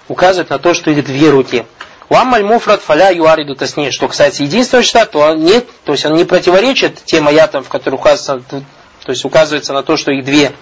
указывают 0.09 0.49
на 0.49 0.59
то, 0.59 0.73
что 0.73 0.91
их 0.91 1.05
две 1.05 1.29
руки. 1.29 1.67
Уаммаль 2.11 2.43
муфрат 2.43 2.83
фаля 2.83 3.11
юариду 3.11 3.55
тасни. 3.55 3.91
Что 3.91 4.09
касается 4.09 4.43
единственного 4.43 4.85
числа, 4.85 5.07
то 5.07 5.33
нет, 5.35 5.67
то 5.85 5.93
есть 5.93 6.05
он 6.05 6.15
не 6.15 6.25
противоречит 6.25 7.05
тем 7.05 7.29
аятам, 7.29 7.63
в 7.63 7.69
которых 7.69 8.01
указано 8.01 8.43
то 9.03 9.13
есть 9.13 9.25
указывается 9.25 9.73
на 9.73 9.83
то, 9.83 9.97
что 9.97 10.13
их 10.13 10.25
две. 10.27 10.53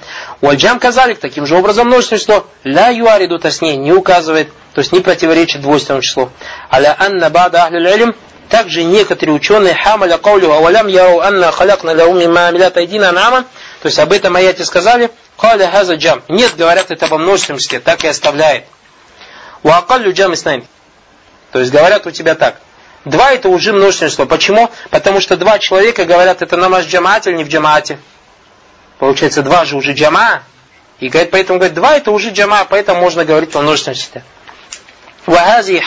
Уальджам 0.41 0.79
казалик, 0.79 1.19
таким 1.19 1.45
же 1.45 1.57
образом 1.57 1.89
множественное 1.89 2.21
число, 2.21 2.47
ля 2.63 2.89
юариду 2.89 3.39
тасне, 3.41 3.77
не 3.77 3.93
указывает, 3.93 4.49
то 4.75 4.81
есть 4.81 4.93
не 4.93 5.01
противоречит 5.01 5.61
двойственному 5.61 6.03
числу. 6.03 6.31
Аля 6.73 6.95
анна 6.99 7.31
бада 7.31 7.65
ахлю 7.65 7.81
илм, 7.81 8.15
также 8.49 8.85
некоторые 8.85 9.35
ученые 9.35 9.75
хамаля 9.75 10.19
каулю 10.19 10.53
авалям 10.53 10.87
яру 10.87 11.19
анна 11.19 11.51
халякна 11.51 11.91
ля 11.91 12.07
уми 12.07 12.27
ма 12.29 12.47
амилят 12.47 12.77
айдина 12.77 13.09
анаман, 13.09 13.45
то 13.83 13.87
есть 13.87 13.99
об 13.99 14.13
этом 14.13 14.37
аяте 14.37 14.65
сказали, 14.65 15.11
каля 15.37 15.69
хаза 15.69 15.95
джам. 15.95 16.23
Нет, 16.29 16.55
говорят 16.57 16.91
это 16.91 17.07
во 17.07 17.19
множественном 17.19 17.59
числе, 17.59 17.81
так 17.81 18.05
и 18.05 18.07
оставляет. 18.07 18.65
Уакаллю 19.65 20.13
джам 20.13 20.35
иснайн. 20.35 20.65
То 21.53 21.61
есть 21.61 21.73
говорят 21.73 22.07
у 22.07 22.11
тебя 22.11 22.35
так. 22.35 22.61
Два 23.05 23.33
это 23.33 23.49
уже 23.49 23.73
множественное 23.73 24.11
число. 24.11 24.27
Почему? 24.27 24.71
Потому 24.91 25.21
что 25.21 25.37
два 25.37 25.59
человека 25.59 26.05
говорят, 26.05 26.43
это 26.43 26.57
намаз 26.57 26.87
джамаате 26.87 27.31
или 27.31 27.39
не 27.39 27.45
в 27.45 27.49
джамаате. 27.49 27.99
Получается, 28.99 29.43
два 29.43 29.65
же 29.65 29.77
уже 29.77 29.93
джама. 29.93 30.43
И 31.01 31.09
говорит, 31.09 31.31
поэтому 31.31 31.59
говорит, 31.59 31.77
два 31.77 31.97
это 31.97 32.11
уже 32.11 32.31
джама, 32.31 32.67
поэтому 32.69 33.01
можно 33.01 33.25
говорить 33.25 33.55
о 33.55 33.63
множественном 33.63 33.97
числе. 33.97 34.25
Вагази 35.27 35.81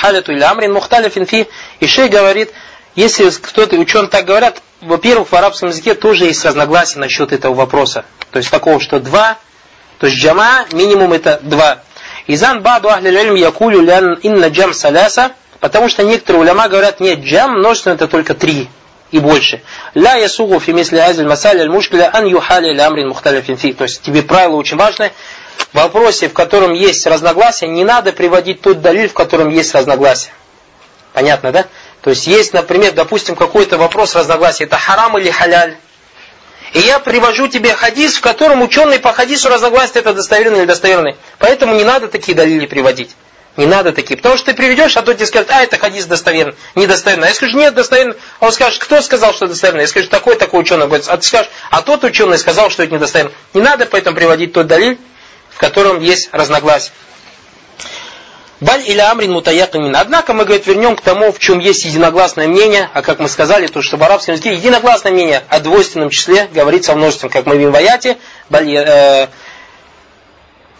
фи. 1.25 1.47
И 1.79 1.87
шей 1.87 2.07
говорит, 2.07 2.51
если 2.95 3.29
кто-то, 3.29 3.75
ученые 3.75 4.09
так 4.09 4.25
говорят, 4.25 4.61
во-первых, 4.81 5.31
в 5.31 5.35
арабском 5.35 5.69
языке 5.69 5.93
тоже 5.95 6.25
есть 6.25 6.43
разногласия 6.45 6.99
насчет 6.99 7.33
этого 7.33 7.53
вопроса. 7.53 8.05
То 8.31 8.37
есть 8.39 8.49
такого, 8.49 8.79
что 8.79 8.99
два, 8.99 9.37
то 9.97 10.07
есть 10.07 10.17
джама, 10.19 10.65
минимум 10.71 11.13
это 11.13 11.39
два. 11.41 11.79
Изан 12.27 12.61
баду 12.61 12.89
ахли 12.89 13.09
ильм 13.09 13.35
якулю 13.35 13.81
лян 13.81 14.13
инна 14.21 14.47
джам 14.47 14.73
саляса, 14.73 15.31
потому 15.61 15.87
что 15.87 16.03
некоторые 16.03 16.41
уляма 16.41 16.67
говорят, 16.67 16.99
нет, 16.99 17.19
джам 17.19 17.59
множественно 17.59 17.93
это 17.93 18.09
только 18.09 18.33
три 18.33 18.67
и 19.11 19.19
больше. 19.19 19.61
Ля 19.93 20.15
ясугу 20.15 20.59
фи 20.59 20.73
мисли 20.73 20.97
азиль 20.97 21.27
масаль 21.27 21.61
аль 21.61 21.69
мушкиля 21.69 22.09
ан 22.13 22.25
юхали 22.25 22.73
ля 22.73 22.87
амрин 22.87 23.09
мухталифин 23.09 23.57
фи. 23.57 23.73
То 23.73 23.83
есть 23.83 24.01
тебе 24.01 24.23
правило 24.23 24.55
очень 24.55 24.77
важное. 24.77 25.13
В 25.71 25.75
вопросе, 25.75 26.27
в 26.27 26.33
котором 26.33 26.73
есть 26.73 27.05
разногласия, 27.05 27.67
не 27.67 27.85
надо 27.85 28.11
приводить 28.11 28.61
тот 28.61 28.81
далиль, 28.81 29.07
в 29.07 29.13
котором 29.13 29.49
есть 29.49 29.73
разногласия. 29.73 30.31
Понятно, 31.13 31.51
да? 31.51 31.65
То 32.01 32.09
есть 32.09 32.25
есть, 32.25 32.53
например, 32.53 32.93
допустим, 32.93 33.35
какой-то 33.35 33.77
вопрос 33.77 34.15
разногласия, 34.15 34.63
это 34.63 34.77
харам 34.77 35.17
или 35.17 35.29
халяль. 35.29 35.75
И 36.73 36.79
я 36.79 36.99
привожу 36.99 37.47
тебе 37.47 37.73
хадис, 37.73 38.15
в 38.15 38.21
котором 38.21 38.61
ученые 38.61 38.99
по 38.99 39.11
хадису 39.11 39.49
разногласия, 39.49 39.99
это 39.99 40.13
достоверный 40.13 40.59
или 40.59 40.63
недостоверный. 40.63 41.17
Поэтому 41.37 41.75
не 41.75 41.83
надо 41.83 42.07
такие 42.07 42.35
далили 42.35 42.65
приводить. 42.65 43.15
Не 43.57 43.65
надо 43.65 43.91
такие. 43.91 44.15
Потому 44.15 44.37
что 44.37 44.47
ты 44.47 44.53
приведешь, 44.53 44.95
а 44.95 45.01
то 45.01 45.13
тебе 45.13 45.25
скажут, 45.25 45.49
а 45.51 45.61
это 45.61 45.77
хадис 45.77 46.05
достоверный, 46.05 46.55
недостоверный. 46.75 47.27
А 47.27 47.29
я 47.29 47.35
скажу, 47.35 47.57
нет, 47.57 47.73
достоверный. 47.73 48.15
Он 48.39 48.51
скажет, 48.51 48.81
кто 48.81 49.01
сказал, 49.01 49.33
что 49.33 49.47
достоверный? 49.47 49.81
Я 49.81 49.87
скажу, 49.87 50.07
такой, 50.07 50.35
такой 50.35 50.61
ученый. 50.61 50.85
Говорит, 50.85 51.07
а 51.09 51.17
ты 51.17 51.23
скажешь, 51.23 51.51
а 51.69 51.81
тот 51.81 52.03
ученый 52.03 52.37
сказал, 52.37 52.69
что 52.69 52.83
это 52.83 52.93
недостоверно. 52.93 53.33
Не 53.53 53.61
надо 53.61 53.85
поэтому 53.85 54.15
приводить 54.15 54.53
тот 54.53 54.67
далиль, 54.67 54.97
в 55.49 55.57
котором 55.57 55.99
есть 55.99 56.29
разногласие. 56.31 56.93
Баль 58.61 58.87
или 58.87 58.99
амрин 58.99 59.31
мутаякамин. 59.33 59.95
Однако 59.95 60.33
мы, 60.33 60.45
говорит, 60.45 60.67
вернем 60.67 60.95
к 60.95 61.01
тому, 61.01 61.31
в 61.31 61.39
чем 61.39 61.57
есть 61.57 61.83
единогласное 61.83 62.47
мнение, 62.47 62.89
а 62.93 63.01
как 63.01 63.19
мы 63.19 63.27
сказали, 63.27 63.65
то, 63.65 63.81
что 63.81 63.97
в 63.97 64.03
арабском 64.03 64.35
языке 64.35 64.53
единогласное 64.53 65.11
мнение 65.11 65.43
о 65.49 65.59
двойственном 65.59 66.11
числе 66.11 66.47
говорится 66.53 66.93
в 66.93 66.97
множественном, 66.97 67.33
как 67.33 67.47
мы 67.47 67.57
видим 67.57 67.71
в 67.71 67.75
аяте, 67.75 68.17
баль 68.49 68.71
э, 68.75 69.27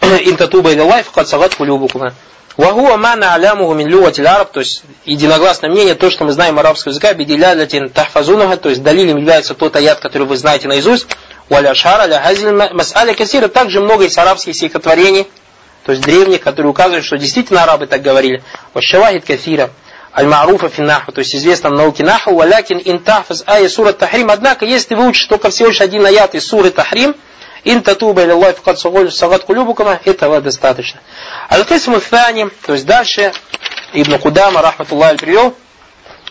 интатуба 0.00 0.70
или 0.70 0.80
лайф, 0.80 1.10
кад 1.10 1.28
салат 1.28 1.56
кулюбукума. 1.56 2.14
Вагуа 2.56 2.96
мана 2.98 3.34
алямуху 3.34 3.74
мин 3.74 3.92
араб, 4.26 4.52
то 4.52 4.60
есть 4.60 4.82
единогласное 5.04 5.70
мнение, 5.70 5.94
то, 5.94 6.10
что 6.10 6.24
мы 6.24 6.32
знаем 6.32 6.58
арабского 6.58 6.90
языка, 6.90 7.14
бидилялятин 7.14 7.88
тахфазунага, 7.88 8.58
то 8.58 8.68
есть 8.68 8.82
далилем 8.82 9.16
является 9.16 9.54
тот 9.54 9.74
аят, 9.76 10.00
который 10.00 10.26
вы 10.26 10.36
знаете 10.36 10.68
наизусть, 10.68 11.06
валя 11.48 11.74
шара, 11.74 12.06
ля 12.06 12.20
хазиль 12.20 13.14
кассира, 13.14 13.48
также 13.48 13.80
много 13.80 14.04
из 14.04 14.18
арабских 14.18 14.54
стихотворений, 14.54 15.26
то 15.84 15.92
есть 15.92 16.04
древних, 16.04 16.42
которые 16.42 16.70
указывают, 16.70 17.04
что 17.06 17.16
действительно 17.16 17.62
арабы 17.62 17.86
так 17.86 18.02
говорили. 18.02 18.42
Вашавахид 18.74 19.24
кафира, 19.24 19.70
аль-маруфа 20.14 20.68
финнаху, 20.68 21.10
то 21.10 21.20
есть 21.20 21.34
известно 21.34 21.70
в 21.70 21.72
науке 21.72 22.04
наху, 22.04 22.34
валякин 22.34 22.80
интахфаз 22.84 23.44
ая 23.46 23.68
сура 23.70 23.92
тахрим. 23.92 24.30
Однако, 24.30 24.66
если 24.66 24.88
ты 24.88 24.96
выучишь 24.96 25.26
только 25.26 25.48
всего 25.48 25.70
лишь 25.70 25.80
один 25.80 26.04
аят 26.04 26.34
из 26.34 26.46
суры 26.46 26.70
тахрим, 26.70 27.16
Ин 27.64 27.82
татуба 27.82 28.22
или 28.22 28.30
Аллах 28.30 28.56
факат 28.56 28.78
сагат 29.12 29.44
кулюбукама, 29.44 30.00
этого 30.04 30.40
достаточно. 30.40 31.00
Аль-Кисму 31.50 32.00
Фани, 32.00 32.48
то 32.66 32.72
есть 32.72 32.86
дальше 32.86 33.32
Ибн 33.92 34.18
Кудама, 34.18 34.62
рахматуллах, 34.62 35.16
привел, 35.18 35.54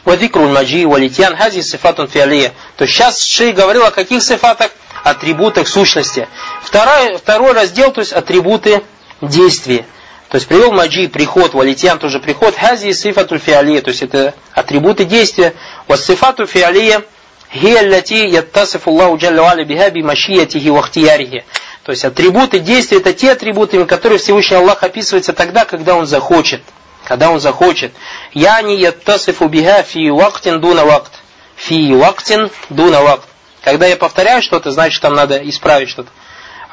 Вадикру 0.03 0.47
маджи 0.47 0.87
валитян 0.87 1.35
хази 1.37 1.61
сифатун 1.61 2.07
фиалия. 2.07 2.53
То 2.75 2.85
есть 2.85 2.95
сейчас 2.95 3.21
Шей 3.21 3.51
говорил 3.53 3.85
о 3.85 3.91
каких 3.91 4.23
сифатах? 4.23 4.71
Атрибутах 5.03 5.67
сущности. 5.67 6.27
Второй, 6.63 7.17
второй 7.17 7.53
раздел, 7.53 7.91
то 7.91 8.01
есть 8.01 8.13
атрибуты 8.13 8.83
действия. 9.21 9.85
То 10.29 10.35
есть 10.35 10.47
привел 10.47 10.71
маджи, 10.71 11.07
приход, 11.07 11.53
валитян 11.53 11.99
тоже 11.99 12.19
приход, 12.19 12.55
хази 12.55 12.93
сифатуль 12.93 13.39
фиалия, 13.39 13.81
то 13.81 13.89
есть 13.89 14.01
это 14.01 14.33
атрибуты 14.53 15.05
действия. 15.05 15.53
Вот 15.87 15.99
сифату 15.99 16.45
фиалия, 16.45 17.03
هي 17.50 17.80
التي 17.80 18.24
يتصف 18.24 18.88
الله 18.88 19.16
جل 19.16 19.40
وعلا 19.40 19.62
بها 19.62 19.88
بمشيئته 19.88 20.70
واختياره. 20.70 21.42
То 21.84 21.92
есть 21.92 22.04
атрибуты 22.04 22.58
действия 22.58 22.98
это 22.98 23.12
те 23.12 23.32
атрибуты, 23.32 23.84
которые 23.84 24.18
Всевышний 24.18 24.56
Аллах 24.56 24.82
описывается 24.82 25.32
тогда, 25.32 25.64
когда 25.64 25.94
Он 25.94 26.06
захочет. 26.06 26.60
Когда 27.04 27.30
Он 27.30 27.38
захочет. 27.38 27.92
Я 28.34 28.60
не 28.62 28.76
яттасифу 28.76 29.46
биха 29.48 29.82
фи 29.84 30.10
вактин 30.10 30.60
дуна 30.60 30.84
вакт. 30.84 31.12
Фи 31.54 31.94
вактин 31.94 32.50
дуна 32.70 33.02
вакт. 33.02 33.28
Когда 33.62 33.86
я 33.86 33.96
повторяю 33.96 34.42
что-то, 34.42 34.72
значит 34.72 35.00
там 35.00 35.14
надо 35.14 35.36
исправить 35.48 35.88
что-то. 35.88 36.10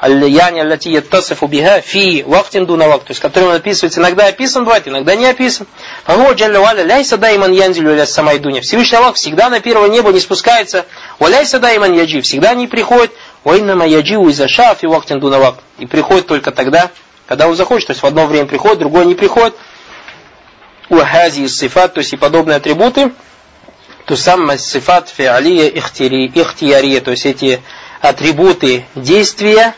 аль-яни 0.01 0.61
аллати 0.61 0.89
яттасифу 0.89 1.47
биха 1.47 1.81
фи 1.81 2.23
вактин 2.25 2.65
дуна 2.65 2.87
вакт, 2.87 3.07
то 3.07 3.11
есть 3.11 3.21
который 3.21 3.49
он 3.49 3.55
описывается, 3.55 3.99
иногда 3.99 4.27
описан 4.27 4.63
бывает, 4.63 4.87
иногда 4.87 5.15
не 5.15 5.25
описан. 5.25 5.67
Фаху 6.05 6.33
джалля 6.35 6.59
валя 6.59 6.83
ляйса 6.83 7.17
дайман 7.17 7.51
янзилю 7.51 7.93
ля 7.95 8.05
самай 8.05 8.39
дуня. 8.39 8.61
Всевышний 8.61 8.97
Аллах 8.97 9.15
всегда 9.15 9.49
на 9.49 9.59
первое 9.59 9.89
небо 9.89 10.11
не 10.11 10.19
спускается, 10.19 10.85
валяйса 11.19 11.59
дайман 11.59 11.93
яджи, 11.93 12.21
всегда 12.21 12.53
не 12.53 12.67
приходит, 12.67 13.11
вайнама 13.43 13.85
яджиу 13.85 14.29
из 14.29 14.41
шафи 14.49 14.85
вактин 14.85 15.19
дуна 15.19 15.39
вакт. 15.39 15.59
И 15.79 15.85
приходит 15.85 16.27
только 16.27 16.51
тогда, 16.51 16.91
когда 17.27 17.47
он 17.47 17.55
захочет, 17.55 17.87
то 17.87 17.91
есть 17.91 18.01
в 18.01 18.05
одно 18.05 18.25
время 18.25 18.47
приходит, 18.47 18.79
другое 18.79 19.05
не 19.05 19.15
приходит. 19.15 19.55
Уахази 20.89 21.47
сифат, 21.47 21.93
то 21.93 21.99
есть 21.99 22.13
и 22.13 22.17
подобные 22.17 22.55
атрибуты, 22.55 23.11
то 24.05 24.15
самое 24.15 24.57
сифат 24.57 25.09
фиалия 25.09 25.67
ихтиярия, 25.67 27.01
то 27.01 27.11
есть 27.11 27.27
эти 27.27 27.61
атрибуты 28.01 28.85
действия, 28.95 29.75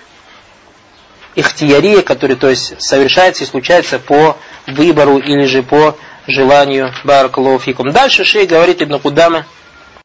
ихтиярия, 1.36 2.02
которые 2.02 2.38
то 2.38 2.50
есть 2.50 2.82
совершается 2.82 3.44
и 3.44 3.48
случается 3.48 4.00
по 4.00 4.38
выбору 4.68 5.18
или 5.18 5.46
же 5.46 5.64
по 5.64 5.98
желанию 6.28 6.94
Баракалуфикум. 7.04 7.92
Дальше 7.92 8.24
шей 8.24 8.46
говорит 8.46 8.82
Ибн 8.82 9.00
Кудама, 9.00 9.46